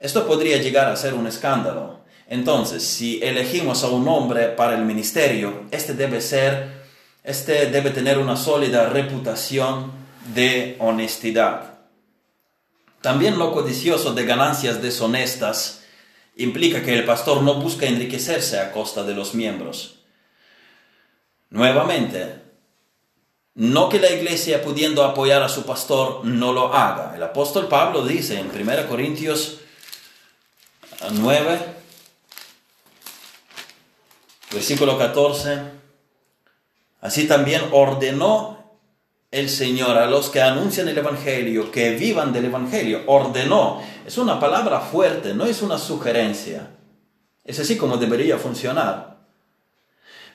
[0.00, 2.00] Esto podría llegar a ser un escándalo.
[2.28, 6.77] Entonces, si elegimos a un hombre para el ministerio, este debe ser,
[7.24, 9.92] este debe tener una sólida reputación
[10.34, 11.78] de honestidad.
[13.00, 15.82] También lo codicioso de ganancias deshonestas
[16.36, 19.96] implica que el pastor no busca enriquecerse a costa de los miembros.
[21.50, 22.42] Nuevamente,
[23.54, 27.14] no que la iglesia pudiendo apoyar a su pastor no lo haga.
[27.16, 29.58] El apóstol Pablo dice en 1 Corintios
[31.10, 31.58] 9,
[34.52, 35.87] versículo 14,
[37.00, 38.58] así también ordenó
[39.30, 43.02] el Señor a los que anuncian el Evangelio, que vivan del Evangelio.
[43.06, 43.82] Ordenó.
[44.06, 46.70] Es una palabra fuerte, no es una sugerencia.
[47.44, 49.18] Es así como debería funcionar.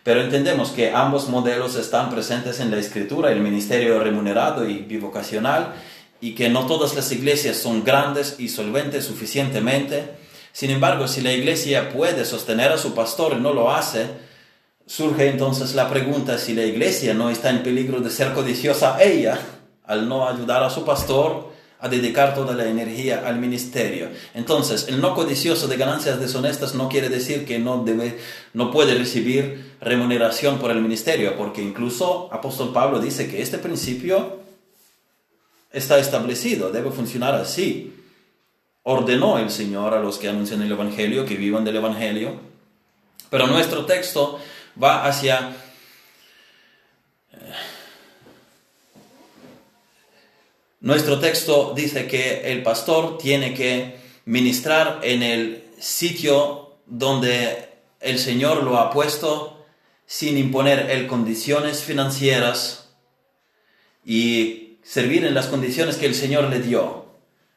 [0.04, 5.74] Pero entendemos que ambos modelos están presentes en la escritura, el ministerio remunerado y bivocacional,
[6.20, 10.12] y que no todas las iglesias son grandes y solventes suficientemente.
[10.52, 14.08] Sin embargo, si la iglesia puede sostener a su pastor y no lo hace,
[14.86, 19.40] Surge entonces la pregunta si la iglesia no está en peligro de ser codiciosa ella
[19.86, 24.10] al no ayudar a su pastor a dedicar toda la energía al ministerio.
[24.34, 28.20] Entonces, el no codicioso de ganancias deshonestas no quiere decir que no debe
[28.54, 34.40] no puede recibir remuneración por el ministerio, porque incluso apóstol Pablo dice que este principio
[35.74, 37.94] está establecido, debe funcionar así.
[38.84, 42.36] Ordenó el Señor a los que anuncian el evangelio que vivan del evangelio.
[43.30, 44.40] Pero nuestro texto
[44.82, 45.56] va hacia...
[50.80, 57.70] Nuestro texto dice que el pastor tiene que ministrar en el sitio donde
[58.02, 59.66] el Señor lo ha puesto
[60.06, 62.90] sin imponer el condiciones financieras
[64.06, 67.06] y servir en las condiciones que el Señor le dio.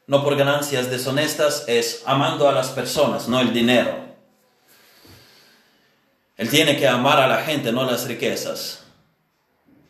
[0.07, 4.06] No por ganancias deshonestas, es amando a las personas, no el dinero.
[6.37, 8.83] Él tiene que amar a la gente, no las riquezas.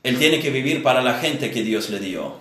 [0.03, 2.35] Él tiene que vivir para la gente que Dios le dio.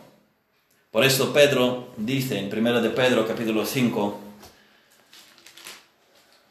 [0.93, 4.21] Por eso Pedro dice en 1 de Pedro capítulo 5,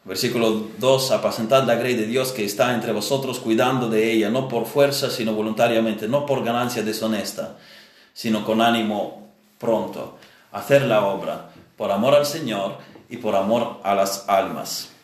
[0.03, 4.49] versículo 2, apacentad la grey de Dios que está entre vosotros cuidando de ella, no
[4.49, 7.57] por fuerza, sino voluntariamente, no por ganancia deshonesta,
[8.13, 10.17] sino con ánimo pronto.
[10.51, 12.77] Hacer la obra por amor al Señor
[13.09, 14.94] y por amor a las almas.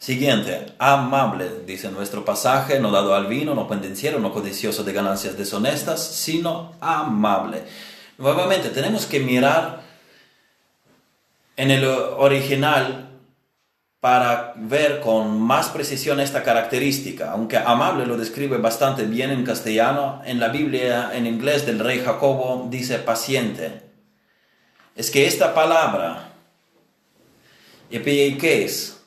[0.00, 5.36] Siguiente, amable, dice nuestro pasaje, no dado al vino, no pendenciero, no codicioso de ganancias
[5.36, 7.64] deshonestas, sino amable.
[8.16, 9.82] Nuevamente, tenemos que mirar
[11.54, 13.10] en el original
[14.00, 17.32] para ver con más precisión esta característica.
[17.32, 22.00] Aunque amable lo describe bastante bien en castellano, en la Biblia en inglés del rey
[22.02, 23.82] Jacobo dice paciente.
[24.96, 26.32] Es que esta palabra,
[27.90, 28.99] ¿qué es?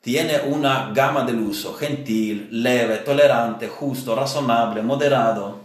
[0.00, 5.58] Tiene una gama del uso, gentil, leve, tolerante, justo, razonable, moderado.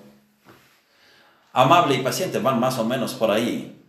[1.53, 3.81] Amable y paciente van más o menos por ahí.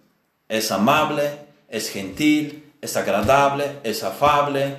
[0.48, 4.76] Es amable, es gentil, es agradable, es afable.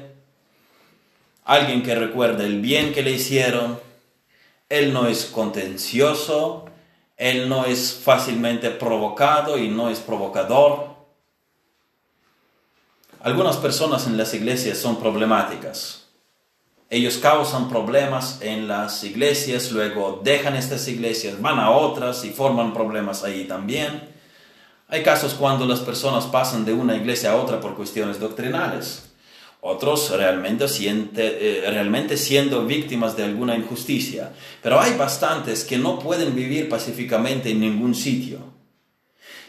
[1.44, 3.80] Alguien que recuerda el bien que le hicieron.
[4.70, 6.66] Él no es contencioso,
[7.18, 10.97] él no es fácilmente provocado y no es provocador.
[13.28, 16.06] Algunas personas en las iglesias son problemáticas.
[16.90, 22.74] Ellos causan problemas en las iglesias, luego dejan estas iglesias, van a otras y forman
[22.74, 24.08] problemas ahí también.
[24.88, 29.12] Hay casos cuando las personas pasan de una iglesia a otra por cuestiones doctrinales.
[29.60, 34.32] otros realmente, siente, eh, realmente siendo víctimas de alguna injusticia.
[34.64, 38.40] Pero hay bastantes que no pueden vivir pacíficamente en ningún sitio.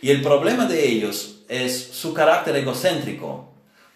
[0.03, 3.48] Y el problema de ellos es su carácter egocéntrico,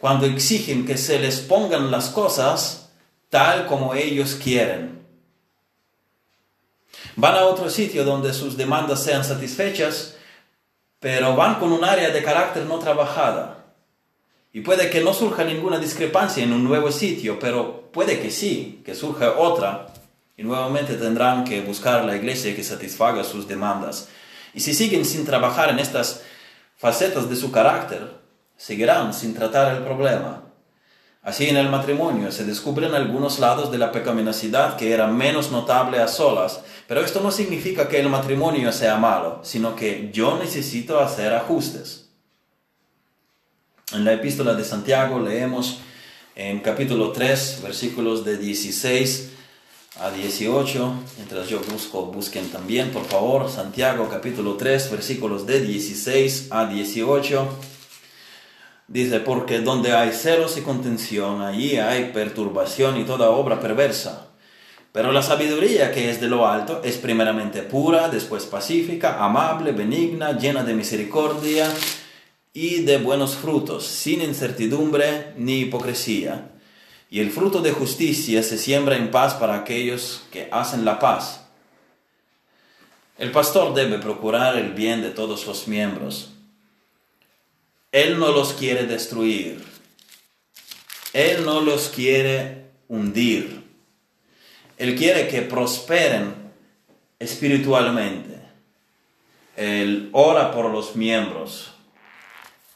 [0.03, 2.91] cuando exigen que se les pongan las cosas
[3.31, 5.07] tal como ellos quieren.
[7.15, 10.17] Van a otro sitio donde sus demandas sean satisfechas,
[10.99, 13.65] pero van con un área de carácter no trabajada.
[14.53, 18.83] Y puede que no surja ninguna discrepancia en un nuevo sitio, pero puede que sí,
[18.85, 19.87] que surja otra.
[20.37, 24.09] Y nuevamente tendrán que buscar la iglesia que satisfaga sus demandas.
[24.53, 26.25] Y si siguen sin trabajar en estas
[26.77, 28.22] facetas de su carácter,
[28.63, 30.45] seguirán sin tratar el problema.
[31.21, 35.99] Así en el matrimonio se descubren algunos lados de la pecaminosidad que eran menos notable
[35.99, 41.01] a solas, pero esto no significa que el matrimonio sea malo, sino que yo necesito
[41.01, 42.11] hacer ajustes.
[43.93, 45.81] En la epístola de Santiago leemos
[46.37, 49.33] en capítulo 3, versículos de 16
[49.99, 56.47] a 18, mientras yo busco, busquen también, por favor, Santiago capítulo 3, versículos de 16
[56.51, 57.72] a 18.
[58.89, 64.29] Dice, porque donde hay celos y contención, allí hay perturbación y toda obra perversa.
[64.93, 70.37] Pero la sabiduría que es de lo alto es primeramente pura, después pacífica, amable, benigna,
[70.37, 71.73] llena de misericordia
[72.53, 76.51] y de buenos frutos, sin incertidumbre ni hipocresía.
[77.09, 81.47] Y el fruto de justicia se siembra en paz para aquellos que hacen la paz.
[83.17, 86.32] El pastor debe procurar el bien de todos los miembros
[87.93, 89.63] él no los quiere destruir.
[91.13, 93.63] Él no los quiere hundir.
[94.79, 96.35] Él quiere que prosperen
[97.19, 98.41] espiritualmente.
[99.57, 101.75] Él ora por los miembros.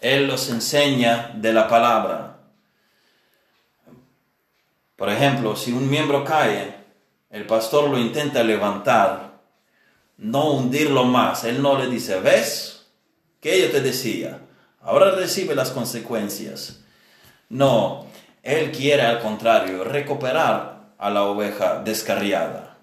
[0.02, 2.40] Él los enseña de la palabra.
[4.96, 6.76] Por ejemplo, si un miembro cae,
[7.30, 9.40] el pastor lo intenta levantar,
[10.18, 11.44] no hundirlo más.
[11.44, 12.86] Él no le dice, ¿ves?
[13.40, 14.45] Que yo te decía,
[14.86, 16.80] ahora recibe las consecuencias.
[17.48, 18.06] No,
[18.42, 22.78] Él quiere al contrario recuperar a la oveja descarriada.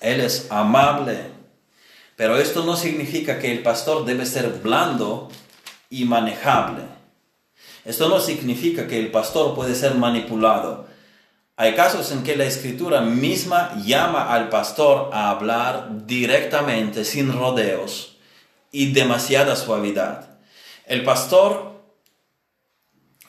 [0.00, 1.18] Él es amable,
[2.16, 5.28] pero esto no significa que el pastor debe ser blando
[5.90, 6.82] y manejable.
[7.84, 10.86] Esto no significa que el pastor puede ser manipulado.
[11.56, 18.16] Hay casos en que la escritura misma llama al pastor a hablar directamente, sin rodeos
[18.70, 20.31] y demasiada suavidad.
[20.92, 21.80] El pastor,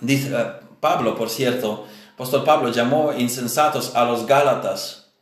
[0.02, 0.46] dice eh,
[0.82, 5.14] Pablo, por cierto, apóstol Pablo llamó insensatos a los Gálatas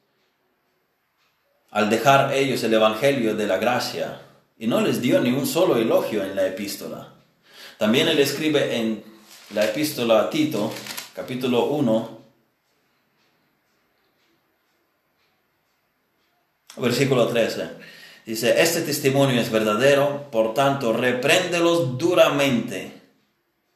[1.70, 4.24] al dejar ellos el Evangelio de la gracia
[4.58, 7.14] y no les dio ni un solo elogio en la epístola.
[7.78, 9.04] También él escribe en
[9.54, 10.74] la epístola a Tito,
[11.14, 12.22] capítulo 1,
[16.78, 17.91] versículo 13.
[18.26, 23.02] Dice, este testimonio es verdadero, por tanto, repréndelos duramente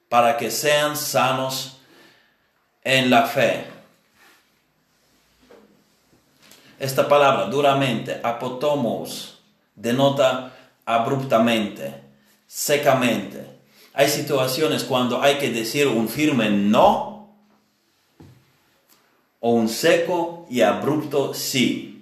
[0.08, 1.78] para que sean sanos
[2.84, 3.66] en la fe.
[6.80, 9.40] Esta palabra, duramente, apotomos,
[9.76, 10.54] denota
[10.86, 11.94] abruptamente,
[12.46, 13.46] secamente.
[13.94, 17.30] Hay situaciones cuando hay que decir un firme no
[19.40, 21.95] o un seco y abrupto sí.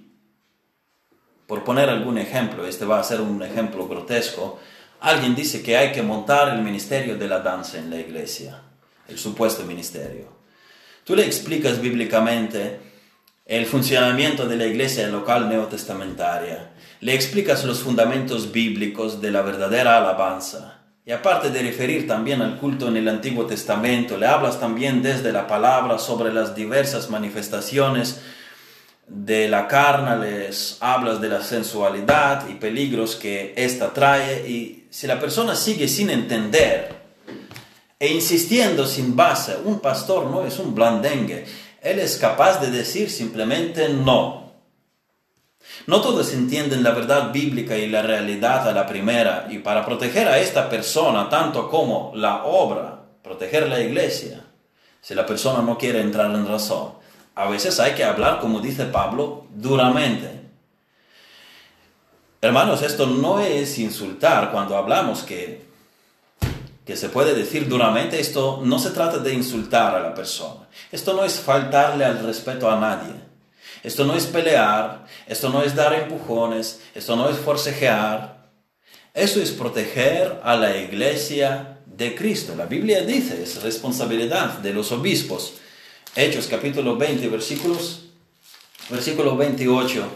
[1.46, 4.58] Por poner algún ejemplo, este va a ser un ejemplo grotesco,
[5.00, 8.62] alguien dice que hay que montar el ministerio de la danza en la iglesia,
[9.08, 10.28] el supuesto ministerio.
[11.04, 12.80] Tú le explicas bíblicamente
[13.44, 16.70] el funcionamiento de la iglesia local neotestamentaria,
[17.00, 20.80] le explicas los fundamentos bíblicos de la verdadera alabanza.
[21.04, 25.30] Y aparte de referir también al culto en el Antiguo Testamento, le hablas también desde
[25.30, 28.22] la palabra sobre las diversas manifestaciones
[29.24, 34.46] de la carne, les hablas de la sensualidad y peligros que ésta trae.
[34.48, 36.94] Y si la persona sigue sin entender
[37.98, 41.46] e insistiendo sin base, un pastor no es un blandengue,
[41.80, 44.52] él es capaz de decir simplemente no.
[45.86, 49.46] No todos entienden la verdad bíblica y la realidad a la primera.
[49.50, 54.44] Y para proteger a esta persona tanto como la obra, proteger la iglesia,
[55.00, 57.03] si la persona no quiere entrar en razón,
[57.34, 60.42] a veces hay que hablar, como dice Pablo, duramente.
[62.40, 65.64] Hermanos, esto no es insultar cuando hablamos que,
[66.84, 70.68] que se puede decir duramente, esto no se trata de insultar a la persona.
[70.92, 73.14] Esto no es faltarle al respeto a nadie.
[73.82, 78.44] Esto no es pelear, esto no es dar empujones, esto no es forcejear.
[79.12, 82.54] Eso es proteger a la iglesia de Cristo.
[82.56, 85.54] La Biblia dice, es responsabilidad de los obispos.
[86.16, 88.02] Hechos capítulo 20, versículos,
[88.88, 90.06] versículo 28.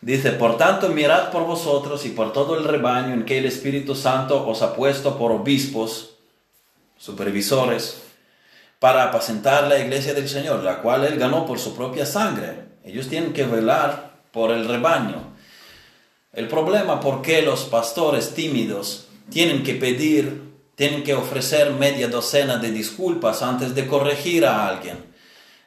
[0.00, 3.94] Dice, por tanto, mirad por vosotros y por todo el rebaño en que el Espíritu
[3.94, 6.16] Santo os ha puesto por obispos,
[6.98, 8.02] supervisores,
[8.80, 12.64] para apacentar la iglesia del Señor, la cual Él ganó por su propia sangre.
[12.84, 15.32] Ellos tienen que velar por el rebaño.
[16.32, 20.45] El problema por qué los pastores tímidos tienen que pedir,
[20.76, 24.98] tienen que ofrecer media docena de disculpas antes de corregir a alguien.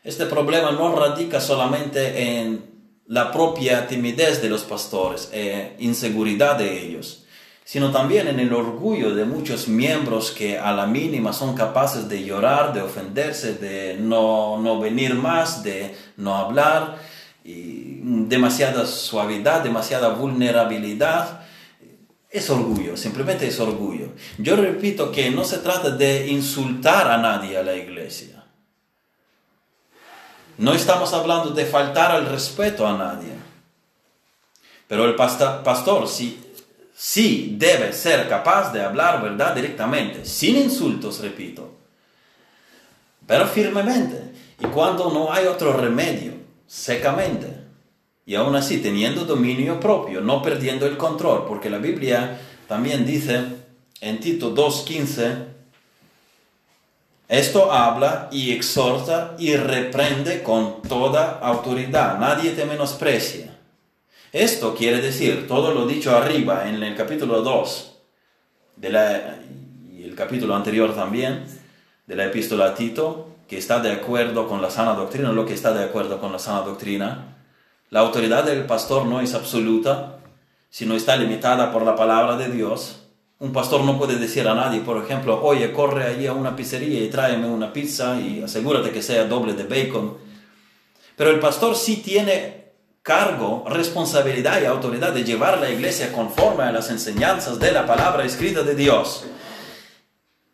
[0.04, 2.64] Este problema no radica solamente en
[3.08, 7.26] la propia timidez de los pastores, e inseguridad de ellos,
[7.66, 12.24] sino también en el orgullo de muchos miembros que a la mínima son capaces de
[12.24, 16.98] llorar, de ofenderse, de no, no venir más, de no hablar
[17.44, 21.42] demasiada suavidad, demasiada vulnerabilidad.
[22.30, 24.14] Es orgullo, simplemente es orgullo.
[24.38, 28.44] Yo repito que no se trata de insultar a nadie a la iglesia.
[30.60, 33.34] No estamos hablando de faltar al respeto a nadie.
[34.88, 36.40] Pero el pastor sí,
[36.96, 41.78] sí debe ser capaz de hablar verdad directamente, sin insultos, repito,
[43.26, 44.34] pero firmemente.
[44.60, 46.34] Y cuando no hay otro remedio,
[46.68, 47.59] secamente.
[48.30, 53.44] Y aún así, teniendo dominio propio, no perdiendo el control, porque la Biblia también dice
[54.02, 55.46] en Tito 2.15,
[57.28, 63.58] esto habla y exhorta y reprende con toda autoridad, nadie te menosprecia.
[64.32, 67.98] Esto quiere decir todo lo dicho arriba en el capítulo 2
[68.76, 68.90] de
[69.98, 71.46] y el capítulo anterior también
[72.06, 75.56] de la epístola a Tito, que está de acuerdo con la sana doctrina, lo que
[75.56, 77.39] está de acuerdo con la sana doctrina.
[77.92, 80.20] La autoridad del pastor no es absoluta,
[80.70, 83.08] sino está limitada por la palabra de Dios.
[83.40, 87.04] Un pastor no puede decir a nadie, por ejemplo, oye, corre allí a una pizzería
[87.04, 90.18] y tráeme una pizza y asegúrate que sea doble de bacon.
[91.16, 96.72] Pero el pastor sí tiene cargo, responsabilidad y autoridad de llevar la iglesia conforme a
[96.72, 99.26] las enseñanzas de la palabra escrita de Dios.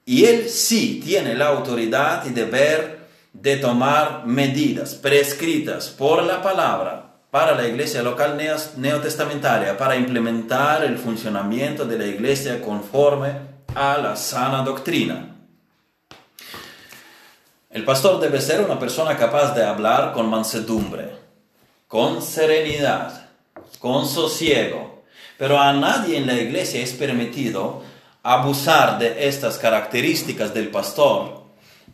[0.06, 7.05] Y él sí tiene la autoridad y deber de tomar medidas prescritas por la palabra
[7.36, 8.42] para la iglesia local
[8.78, 13.34] neotestamentaria, para implementar el funcionamiento de la iglesia conforme
[13.76, 15.36] a la sana doctrina.
[17.70, 21.12] El pastor debe ser una persona capaz de hablar con mansedumbre,
[21.90, 23.28] con serenidad,
[23.80, 25.04] con sosiego,
[25.38, 27.84] pero a nadie en la iglesia es permitido
[28.24, 31.44] abusar de estas características del pastor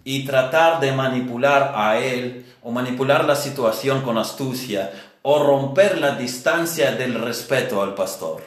[0.04, 4.92] y tratar de manipular a él o manipular la situación con astucia
[5.24, 8.42] o romper la distancia del respeto al pastor.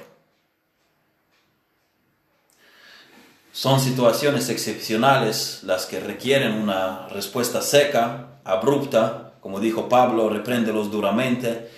[3.53, 11.71] Son situaciones excepcionales las que requieren una respuesta seca, abrupta, como dijo Pablo, repréndelos duramente.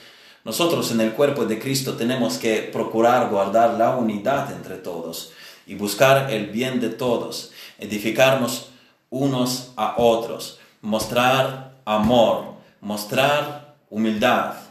[0.45, 5.33] Nosotros en el cuerpo de Cristo tenemos que procurar guardar la unidad entre todos
[5.67, 8.71] y buscar el bien de todos, edificarnos
[9.11, 14.66] unos a otros, mostrar amor, mostrar humildad.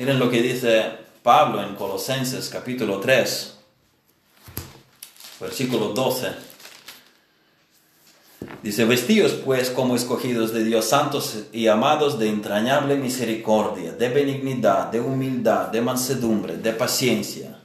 [0.00, 0.82] Miren lo que dice
[1.22, 3.54] Pablo en Colosenses capítulo 3,
[5.38, 6.28] versículo 12.
[8.62, 14.86] Dice, vestíos pues como escogidos de Dios, santos y amados de entrañable misericordia, de benignidad,
[14.86, 17.60] de humildad, de mansedumbre, de paciencia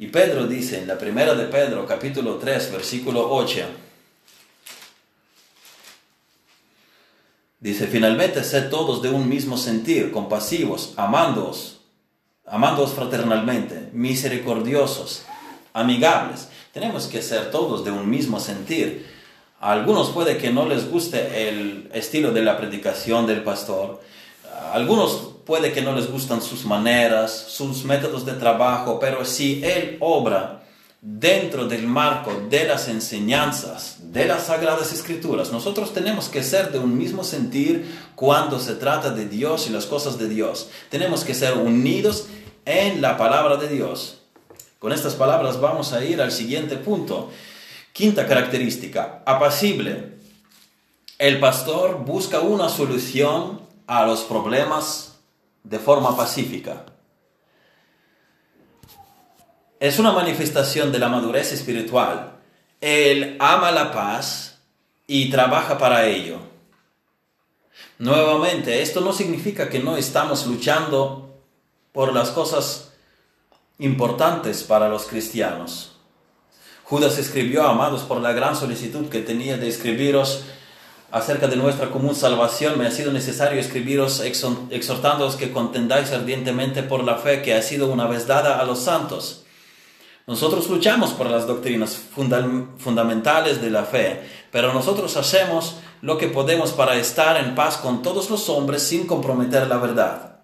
[0.00, 3.60] y Pedro dice en la primera de Pedro, capítulo 3, versículo 8,
[7.60, 11.80] dice, finalmente sed todos de un mismo sentir, compasivos, amándoos,
[12.46, 15.22] amándoos fraternalmente, misericordiosos,
[15.72, 16.48] amigables.
[16.72, 19.06] Tenemos que ser todos de un mismo sentir.
[19.60, 24.00] A algunos puede que no les guste el estilo de la predicación del pastor.
[24.52, 29.62] A algunos puede que no les gustan sus maneras, sus métodos de trabajo, pero si
[29.64, 30.62] Él obra
[31.00, 36.80] dentro del marco de las enseñanzas de las Sagradas Escrituras, nosotros tenemos que ser de
[36.80, 40.68] un mismo sentir cuando se trata de Dios y las cosas de Dios.
[40.88, 42.26] Tenemos que ser unidos
[42.64, 44.22] en la palabra de Dios.
[44.80, 47.30] Con estas palabras vamos a ir al siguiente punto.
[47.92, 50.18] Quinta característica, apacible.
[51.18, 55.20] El pastor busca una solución a los problemas
[55.62, 56.84] de forma pacífica.
[59.78, 62.39] Es una manifestación de la madurez espiritual.
[62.80, 64.58] Él ama la paz
[65.06, 66.38] y trabaja para ello.
[67.98, 71.34] Nuevamente, esto no significa que no estamos luchando
[71.92, 72.92] por las cosas
[73.78, 75.96] importantes para los cristianos.
[76.84, 80.44] Judas escribió, amados, por la gran solicitud que tenía de escribiros
[81.10, 87.04] acerca de nuestra común salvación, me ha sido necesario escribiros exhortándoos que contendáis ardientemente por
[87.04, 89.39] la fe que ha sido una vez dada a los santos.
[90.26, 96.72] Nosotros luchamos por las doctrinas fundamentales de la fe, pero nosotros hacemos lo que podemos
[96.72, 100.40] para estar en paz con todos los hombres sin comprometer la verdad.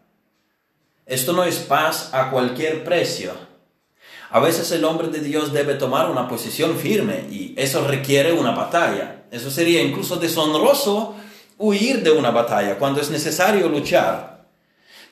[1.07, 3.33] Esto no es paz a cualquier precio.
[4.31, 8.51] A veces el hombre de Dios debe tomar una posición firme y eso requiere una
[8.51, 9.24] batalla.
[9.31, 11.14] Eso sería incluso deshonroso
[11.59, 14.45] huir de una batalla cuando es necesario luchar.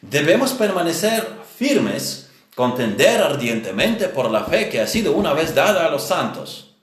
[0.02, 2.23] Debemos permanecer firmes,
[2.54, 6.74] contender ardientemente por la fe que ha sido una vez dada a los santos.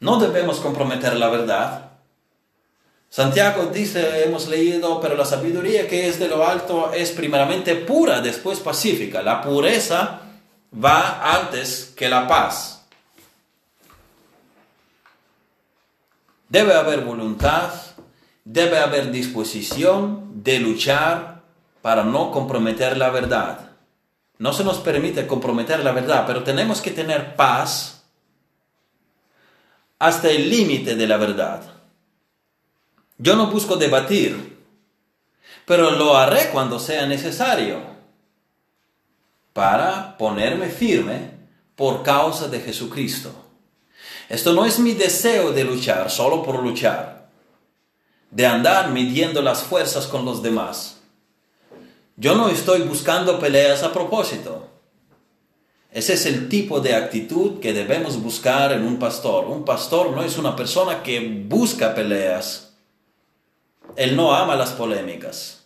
[0.00, 1.92] No debemos comprometer la verdad.
[3.08, 8.20] Santiago dice, hemos leído, pero la sabiduría que es de lo alto es primeramente pura,
[8.20, 9.22] después pacífica.
[9.22, 10.20] La pureza
[10.72, 12.84] va antes que la paz.
[16.50, 17.70] Debe haber voluntad,
[18.44, 21.42] debe haber disposición de luchar
[21.82, 23.68] para no comprometer la verdad.
[24.38, 28.04] No se nos permite comprometer la verdad, pero tenemos que tener paz
[29.98, 31.62] hasta el límite de la verdad.
[33.18, 34.56] Yo no busco debatir,
[35.66, 37.82] pero lo haré cuando sea necesario
[39.52, 41.32] para ponerme firme
[41.74, 43.32] por causa de Jesucristo.
[44.28, 47.28] Esto no es mi deseo de luchar solo por luchar,
[48.30, 50.97] de andar midiendo las fuerzas con los demás.
[52.18, 54.68] Yo no estoy buscando peleas a propósito.
[55.90, 59.46] Ese es el tipo de actitud que debemos buscar en un pastor.
[59.46, 62.68] Un pastor no es una persona que busca peleas
[63.98, 65.64] él no ama las polémicas.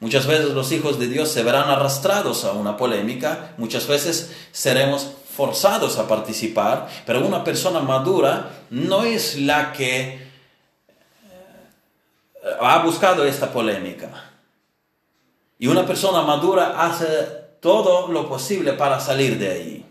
[0.00, 5.10] Muchas veces los hijos de Dios se verán arrastrados a una polémica, muchas veces seremos
[5.34, 10.20] forzados a participar, pero una persona madura no es la que eh,
[12.60, 14.25] ha buscado esta polémica.
[15.58, 17.06] Y una persona madura hace
[17.60, 19.86] todo lo posible para salir de ahí.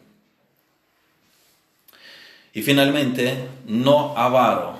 [2.53, 4.75] Y finalmente, no avaro.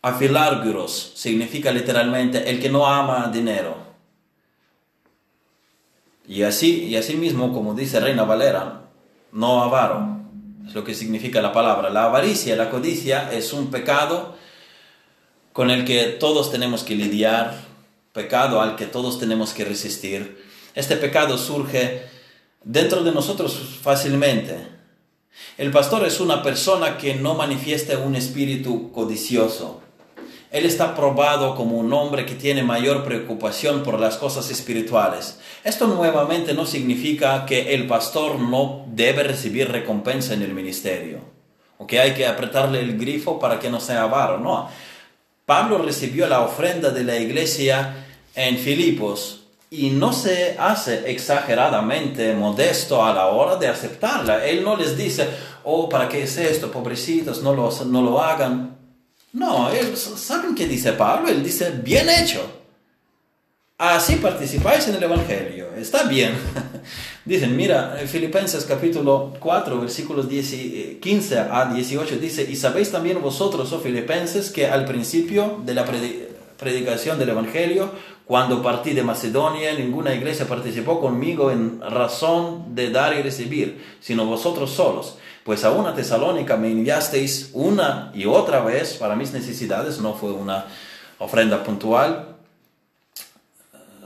[0.00, 3.76] Afilárguros significa literalmente el que no ama dinero.
[6.26, 8.84] Y así, y así mismo, como dice Reina Valera,
[9.32, 10.20] no avaro,
[10.66, 11.90] es lo que significa la palabra.
[11.90, 14.36] La avaricia, la codicia es un pecado
[15.52, 17.54] con el que todos tenemos que lidiar,
[18.12, 20.42] pecado al que todos tenemos que resistir.
[20.74, 22.02] Este pecado surge
[22.64, 24.56] dentro de nosotros fácilmente.
[25.58, 29.80] El pastor es una persona que no manifiesta un espíritu codicioso.
[30.50, 35.38] Él está probado como un hombre que tiene mayor preocupación por las cosas espirituales.
[35.64, 41.20] Esto nuevamente no significa que el pastor no debe recibir recompensa en el ministerio,
[41.78, 44.68] o que hay que apretarle el grifo para que no sea avaro, no.
[45.46, 53.04] Pablo recibió la ofrenda de la iglesia en Filipos y no se hace exageradamente modesto
[53.04, 54.44] a la hora de aceptarla.
[54.46, 55.28] Él no les dice,
[55.64, 56.70] oh, ¿para qué es esto?
[56.70, 58.76] Pobrecitos, no lo, no lo hagan.
[59.32, 61.28] No, ¿saben qué dice Pablo?
[61.28, 62.61] Él dice, bien hecho.
[63.82, 65.66] Así participáis en el Evangelio.
[65.76, 66.34] Está bien.
[67.24, 73.80] Dicen, mira, Filipenses capítulo 4, versículos 15 a 18 dice, y sabéis también vosotros, oh
[73.80, 75.84] filipenses, que al principio de la
[76.58, 77.90] predicación del Evangelio,
[78.24, 84.24] cuando partí de Macedonia, ninguna iglesia participó conmigo en razón de dar y recibir, sino
[84.26, 89.98] vosotros solos pues a una tesalónica me enviasteis una y otra vez para mis necesidades,
[89.98, 90.66] no fue una
[91.18, 92.31] ofrenda puntual,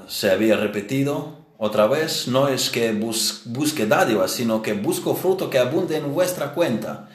[0.08, 5.58] se había repetido otra vez, no es que busque dádivas, sino que busco fruto que
[5.58, 7.08] abunde en vuestra cuenta.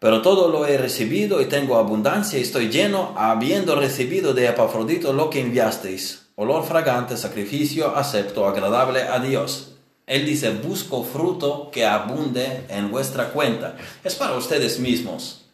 [0.00, 5.12] Pero todo lo he recibido y tengo abundancia y estoy lleno, habiendo recibido de Epafrodito
[5.12, 9.72] lo que enviasteis, olor fragante, sacrificio acepto, agradable a Dios.
[10.06, 13.76] Él dice, busco fruto que abunde en vuestra cuenta.
[14.02, 15.44] Es para ustedes mismos,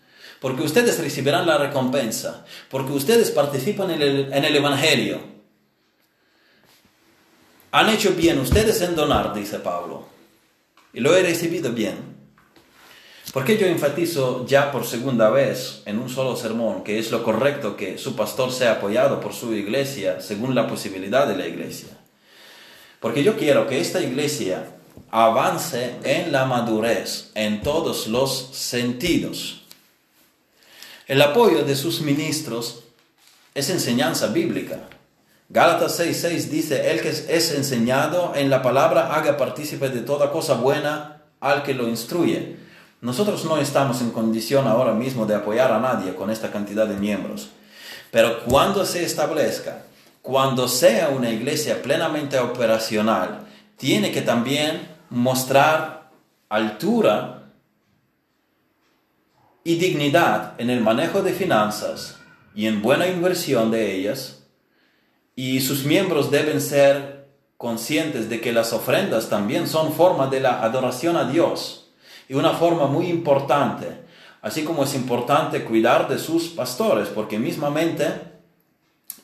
[0.41, 4.01] porque ustedes recibirán la recompensa, porque ustedes participan en
[4.45, 5.34] el Evangelio.
[7.75, 10.07] Han hecho bien ustedes en donar, dice Pablo,
[10.93, 11.97] y lo he recibido bien.
[13.33, 17.25] ¿Por qué yo enfatizo ya por segunda vez en un solo sermón que es lo
[17.25, 21.89] correcto que su pastor sea apoyado por su iglesia según la posibilidad de la iglesia?
[23.01, 24.77] Porque yo quiero que esta iglesia
[25.11, 29.65] avance en la madurez en todos los sentidos.
[31.09, 32.85] El apoyo de sus ministros
[33.53, 34.79] es enseñanza bíblica.
[35.55, 40.55] Gálatas 6:6 dice, el que es enseñado en la palabra haga partícipe de toda cosa
[40.55, 42.57] buena al que lo instruye.
[43.01, 46.97] Nosotros no estamos en condición ahora mismo de apoyar a nadie con esta cantidad de
[46.97, 47.51] miembros,
[48.11, 49.85] pero cuando se establezca,
[50.23, 53.47] cuando sea una iglesia plenamente operacional,
[53.77, 56.11] tiene que también mostrar
[56.49, 57.45] altura
[59.63, 62.17] y dignidad en el manejo de finanzas
[62.57, 64.44] y en buena inversión de ellas,
[65.37, 67.27] y sus miembros deben ser
[67.57, 71.87] conscientes de que las ofrendas también son forma de la adoración a Dios.
[72.29, 73.87] Y una forma muy importante,
[74.43, 78.05] así como es importante cuidar de sus pastores, porque mismamente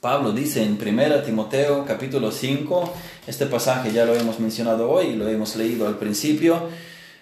[0.01, 2.95] Pablo dice en 1 Timoteo capítulo 5,
[3.27, 6.69] este pasaje ya lo hemos mencionado hoy, lo hemos leído al principio,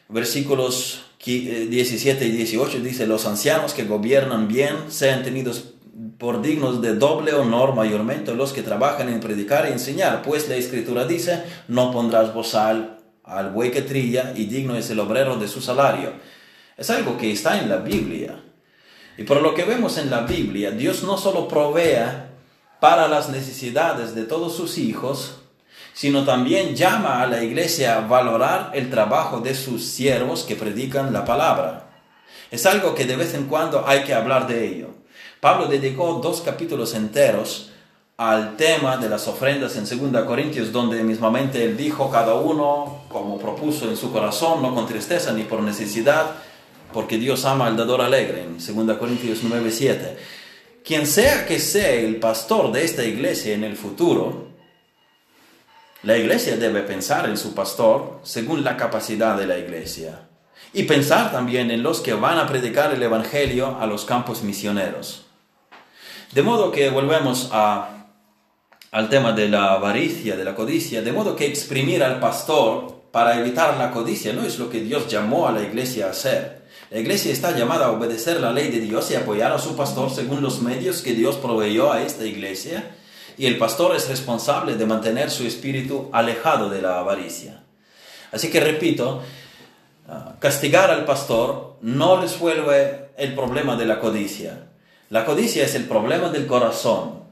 [0.08, 5.74] versículos 17 y 18 dice, los ancianos que gobiernan bien sean tenidos
[6.18, 10.56] por dignos de doble honor mayormente los que trabajan en predicar y enseñar, pues la
[10.56, 15.48] escritura dice, no pondrás bozal al buey que trilla y digno es el obrero de
[15.48, 16.12] su salario.
[16.76, 18.42] Es algo que está en la Biblia.
[19.16, 22.28] Y por lo que vemos en la Biblia, Dios no solo provee
[22.80, 25.40] para las necesidades de todos sus hijos,
[25.92, 31.12] sino también llama a la iglesia a valorar el trabajo de sus siervos que predican
[31.12, 31.90] la palabra.
[32.52, 34.97] Es algo que de vez en cuando hay que hablar de ello.
[35.40, 37.70] Pablo dedicó dos capítulos enteros
[38.16, 43.38] al tema de las ofrendas en 2 Corintios, donde mismamente él dijo, cada uno como
[43.38, 46.32] propuso en su corazón, no con tristeza ni por necesidad,
[46.92, 50.16] porque Dios ama al dador alegre, en 2 Corintios 9, 7.
[50.84, 54.48] Quien sea que sea el pastor de esta iglesia en el futuro,
[56.02, 60.28] la iglesia debe pensar en su pastor según la capacidad de la iglesia
[60.72, 65.27] y pensar también en los que van a predicar el Evangelio a los campos misioneros.
[66.32, 68.06] De modo que volvemos a,
[68.90, 73.38] al tema de la avaricia, de la codicia, de modo que exprimir al pastor para
[73.38, 76.58] evitar la codicia no es lo que Dios llamó a la iglesia a hacer.
[76.90, 80.10] La iglesia está llamada a obedecer la ley de Dios y apoyar a su pastor
[80.10, 82.94] según los medios que Dios proveyó a esta iglesia,
[83.38, 87.62] y el pastor es responsable de mantener su espíritu alejado de la avaricia.
[88.32, 89.22] Así que repito,
[90.08, 94.67] ah, castigar al pastor no resuelve el problema de la codicia.
[95.10, 97.24] La codicia es el problema del corazón,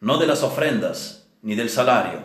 [0.00, 2.20] no de las ofrendas ni del salario,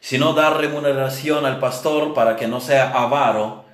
[0.00, 3.64] sino dar remuneración al pastor para que no sea avaro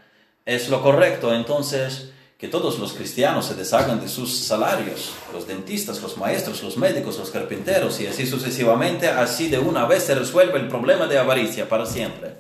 [0.45, 1.35] es lo correcto.
[1.35, 6.77] Entonces, que todos los cristianos se deshagan de sus salarios, los dentistas, los maestros, los
[6.77, 11.19] médicos, los carpinteros y así sucesivamente, así de una vez se resuelve el problema de
[11.19, 12.35] avaricia para siempre.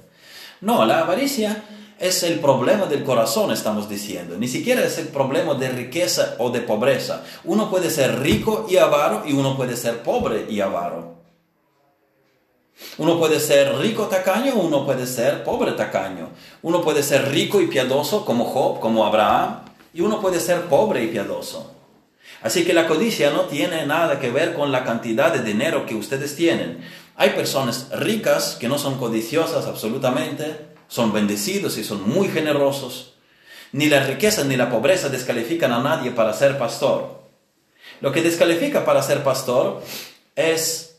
[0.60, 1.62] No, la avaricia
[1.98, 4.36] es el problema del corazón, estamos diciendo.
[4.38, 7.24] Ni siquiera es el problema de riqueza o de pobreza.
[7.44, 11.16] Uno puede ser rico y avaro y uno puede ser pobre y avaro.
[12.98, 16.30] Uno puede ser rico tacaño, uno puede ser pobre tacaño.
[16.62, 19.60] Uno puede ser rico y piadoso como Job, como Abraham,
[19.94, 21.72] y uno puede ser pobre y piadoso.
[22.42, 25.94] Así que la codicia no tiene nada que ver con la cantidad de dinero que
[25.94, 26.80] ustedes tienen.
[27.16, 33.14] Hay personas ricas que no son codiciosas absolutamente, son bendecidos y son muy generosos.
[33.72, 37.20] Ni la riqueza ni la pobreza descalifican a nadie para ser pastor.
[38.00, 39.82] Lo que descalifica para ser pastor
[40.34, 40.98] es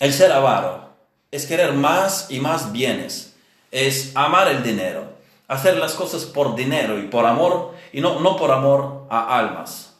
[0.00, 0.90] el ser avaro,
[1.30, 3.34] es querer más y más bienes,
[3.70, 5.12] es amar el dinero,
[5.48, 9.94] hacer las cosas por dinero y por amor y no, no por amor a almas.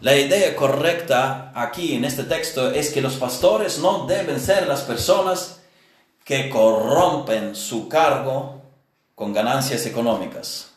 [0.00, 4.82] La idea correcta aquí en este texto es que los pastores no deben ser las
[4.82, 5.60] personas
[6.26, 8.60] que corrompen su cargo
[9.14, 10.72] con ganancias económicas.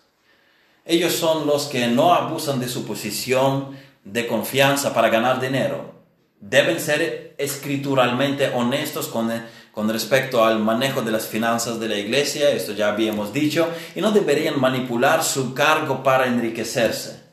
[0.86, 5.96] Ellos son los que no abusan de su posición de confianza para ganar dinero.
[6.40, 9.32] Deben ser escrituralmente honestos con,
[9.72, 14.02] con respecto al manejo de las finanzas de la iglesia, esto ya habíamos dicho, y
[14.02, 17.29] no deberían manipular su cargo para enriquecerse.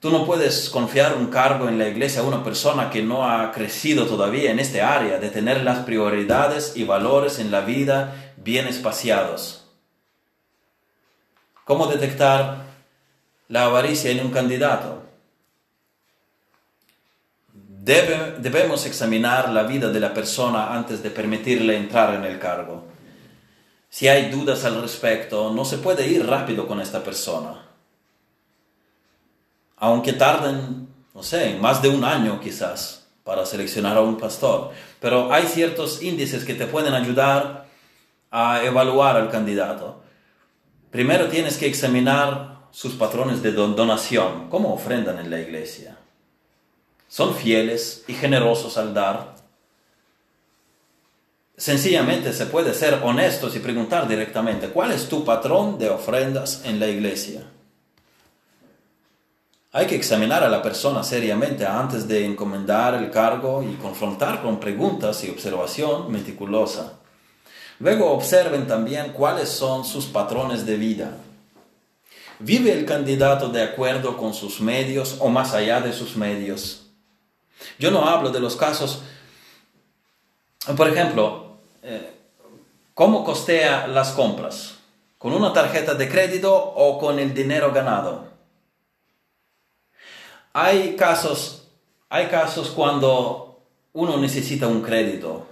[0.00, 3.50] Tú no puedes confiar un cargo en la iglesia a una persona que no ha
[3.50, 8.66] crecido todavía en este área de tener las prioridades y valores en la vida bien
[8.66, 9.64] espaciados.
[11.64, 12.66] ¿Cómo detectar
[13.48, 15.02] la avaricia en un candidato?
[17.86, 22.84] debemos examinar la vida de la persona antes de permitirle entrar en el cargo.
[23.88, 27.65] Si hay dudas al respecto, no se puede ir rápido con esta persona
[29.76, 34.70] aunque tarden, no sé, más de un año quizás para seleccionar a un pastor.
[35.00, 37.66] Pero hay ciertos índices que te pueden ayudar
[38.30, 40.02] a evaluar al candidato.
[40.90, 45.98] Primero tienes que examinar sus patrones de donación, cómo ofrendan en la iglesia.
[47.08, 49.36] son fieles y generosos al dar.
[51.56, 56.78] Sencillamente se puede ser honestos y preguntar directamente, ¿cuál es tu patrón de ofrendas en
[56.78, 57.42] la iglesia?
[59.76, 64.58] Hay que examinar a la persona seriamente antes de encomendar el cargo y confrontar con
[64.58, 66.94] preguntas y observación meticulosa.
[67.80, 71.18] Luego observen también cuáles son sus patrones de vida.
[72.38, 76.86] ¿Vive el candidato de acuerdo con sus medios o más allá de sus medios?
[77.78, 79.02] Yo no hablo de los casos,
[80.74, 82.14] por ejemplo, eh,
[82.94, 84.76] ¿cómo costea las compras?
[85.18, 88.25] ¿Con una tarjeta de crédito o con el dinero ganado?
[90.58, 91.68] Hay casos,
[92.08, 93.60] hay casos cuando
[93.92, 95.46] uno necesita un crédito,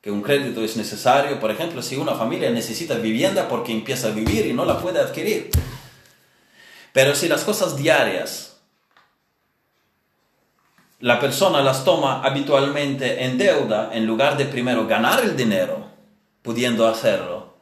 [0.00, 4.12] que un crédito es necesario, por ejemplo, si una familia necesita vivienda porque empieza a
[4.12, 5.50] vivir y no la puede adquirir.
[6.94, 8.56] Pero si las cosas diarias
[11.00, 15.90] la persona las toma habitualmente en deuda en lugar de primero ganar el dinero,
[16.40, 17.53] pudiendo hacerlo,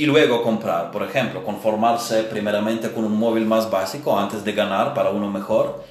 [0.00, 4.94] y luego comprar, por ejemplo, conformarse primeramente con un móvil más básico antes de ganar
[4.94, 5.84] para uno mejor.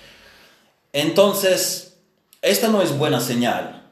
[0.91, 1.99] Entonces,
[2.41, 3.88] esta no es buena señal.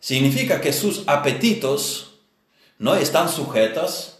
[0.00, 2.18] Significa que sus apetitos
[2.78, 4.18] no están sujetos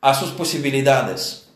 [0.00, 1.50] a sus posibilidades.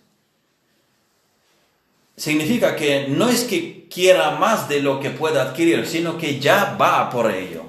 [2.15, 6.77] Significa que no es que quiera más de lo que pueda adquirir, sino que ya
[6.79, 7.68] va por ello.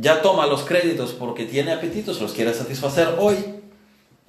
[0.00, 3.36] Ya toma los créditos porque tiene apetitos, los quiere satisfacer hoy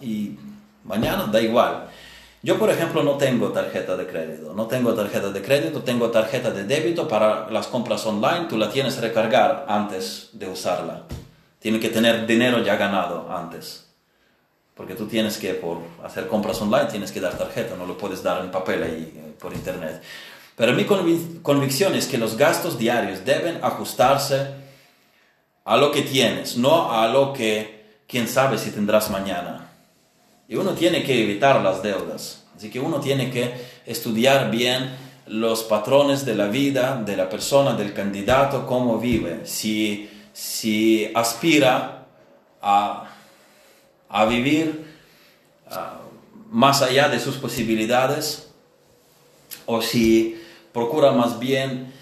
[0.01, 0.37] y
[0.83, 1.87] mañana da igual.
[2.43, 4.53] Yo, por ejemplo, no tengo tarjeta de crédito.
[4.55, 8.47] No tengo tarjeta de crédito, tengo tarjeta de débito para las compras online.
[8.49, 11.03] Tú la tienes que recargar antes de usarla.
[11.59, 13.85] Tiene que tener dinero ya ganado antes.
[14.73, 17.75] Porque tú tienes que, por hacer compras online, tienes que dar tarjeta.
[17.75, 20.01] No lo puedes dar en papel ahí eh, por internet.
[20.55, 20.85] Pero mi
[21.43, 24.60] convicción es que los gastos diarios deben ajustarse
[25.71, 29.69] a lo que tienes, no a lo que quién sabe si tendrás mañana.
[30.49, 32.43] Y uno tiene que evitar las deudas.
[32.57, 33.53] Así que uno tiene que
[33.85, 34.93] estudiar bien
[35.27, 39.45] los patrones de la vida de la persona, del candidato, cómo vive.
[39.45, 42.05] Si, si aspira
[42.61, 43.09] a,
[44.09, 44.85] a vivir
[46.49, 48.51] más allá de sus posibilidades
[49.65, 50.37] o si
[50.73, 51.93] procura más bien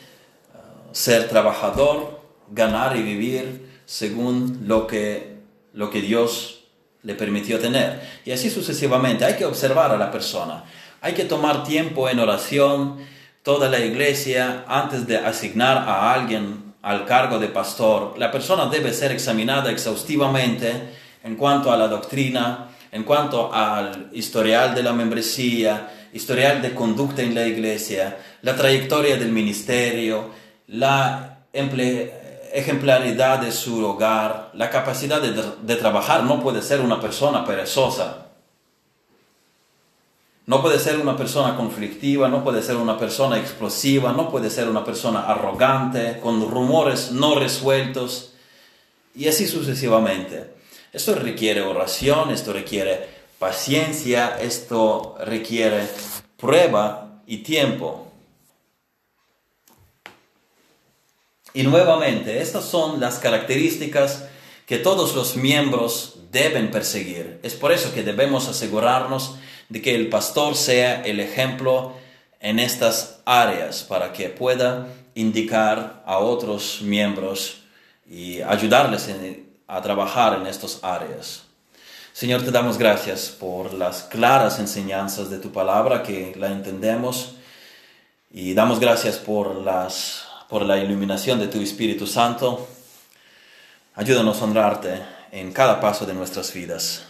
[0.91, 2.18] ser trabajador
[2.51, 5.37] ganar y vivir según lo que,
[5.73, 6.59] lo que Dios
[7.03, 8.01] le permitió tener.
[8.25, 9.25] Y así sucesivamente.
[9.25, 10.63] Hay que observar a la persona.
[11.01, 12.97] Hay que tomar tiempo en oración,
[13.43, 18.15] toda la iglesia, antes de asignar a alguien al cargo de pastor.
[18.17, 20.71] La persona debe ser examinada exhaustivamente
[21.23, 27.21] en cuanto a la doctrina, en cuanto al historial de la membresía, historial de conducta
[27.21, 30.31] en la iglesia, la trayectoria del ministerio,
[30.67, 32.18] la emple
[32.51, 36.23] ejemplaridad de su hogar, la capacidad de, trabajar.
[36.23, 38.27] No puede ser una persona perezosa.
[40.45, 44.67] No puede ser una persona conflictiva, no puede ser una persona explosiva, no puede ser
[44.67, 48.33] una persona arrogante, con rumores no resueltos,
[49.13, 50.55] y así sucesivamente.
[50.91, 55.87] Esto requiere oración, esto requiere paciencia, esto requiere
[56.37, 58.08] prueba y tiempo.
[61.59, 64.23] Y nuevamente, estas son las características
[64.65, 67.37] que todos los miembros deben perseguir.
[67.43, 69.35] Es por eso que debemos asegurarnos
[69.67, 71.95] de que el pastor sea el ejemplo
[72.39, 77.63] en estas áreas para que pueda indicar a otros miembros
[78.09, 79.09] y ayudarles
[79.67, 81.43] a trabajar en estas áreas.
[82.13, 87.33] Señor, te damos gracias por las claras enseñanzas de tu palabra que la entendemos
[88.31, 92.67] y damos gracias por las por la iluminación de tu Espíritu Santo.
[93.93, 97.05] Ayúdanos a honrarte en cada paso de nuestras vidas,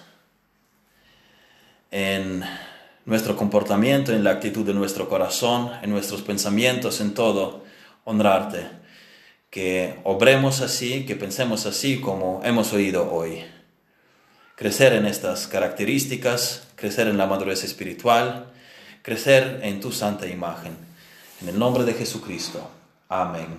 [1.89, 2.43] en
[3.05, 7.63] nuestro comportamiento, en la actitud de nuestro corazón, en nuestros pensamientos, en todo,
[8.03, 8.67] honrarte.
[9.49, 13.45] Que obremos así, que pensemos así como hemos oído hoy.
[14.55, 18.51] Crecer en estas características, crecer en la madurez espiritual,
[19.01, 20.75] crecer en tu santa imagen.
[21.41, 22.78] En el nombre de Jesucristo.
[23.09, 23.49] Amén.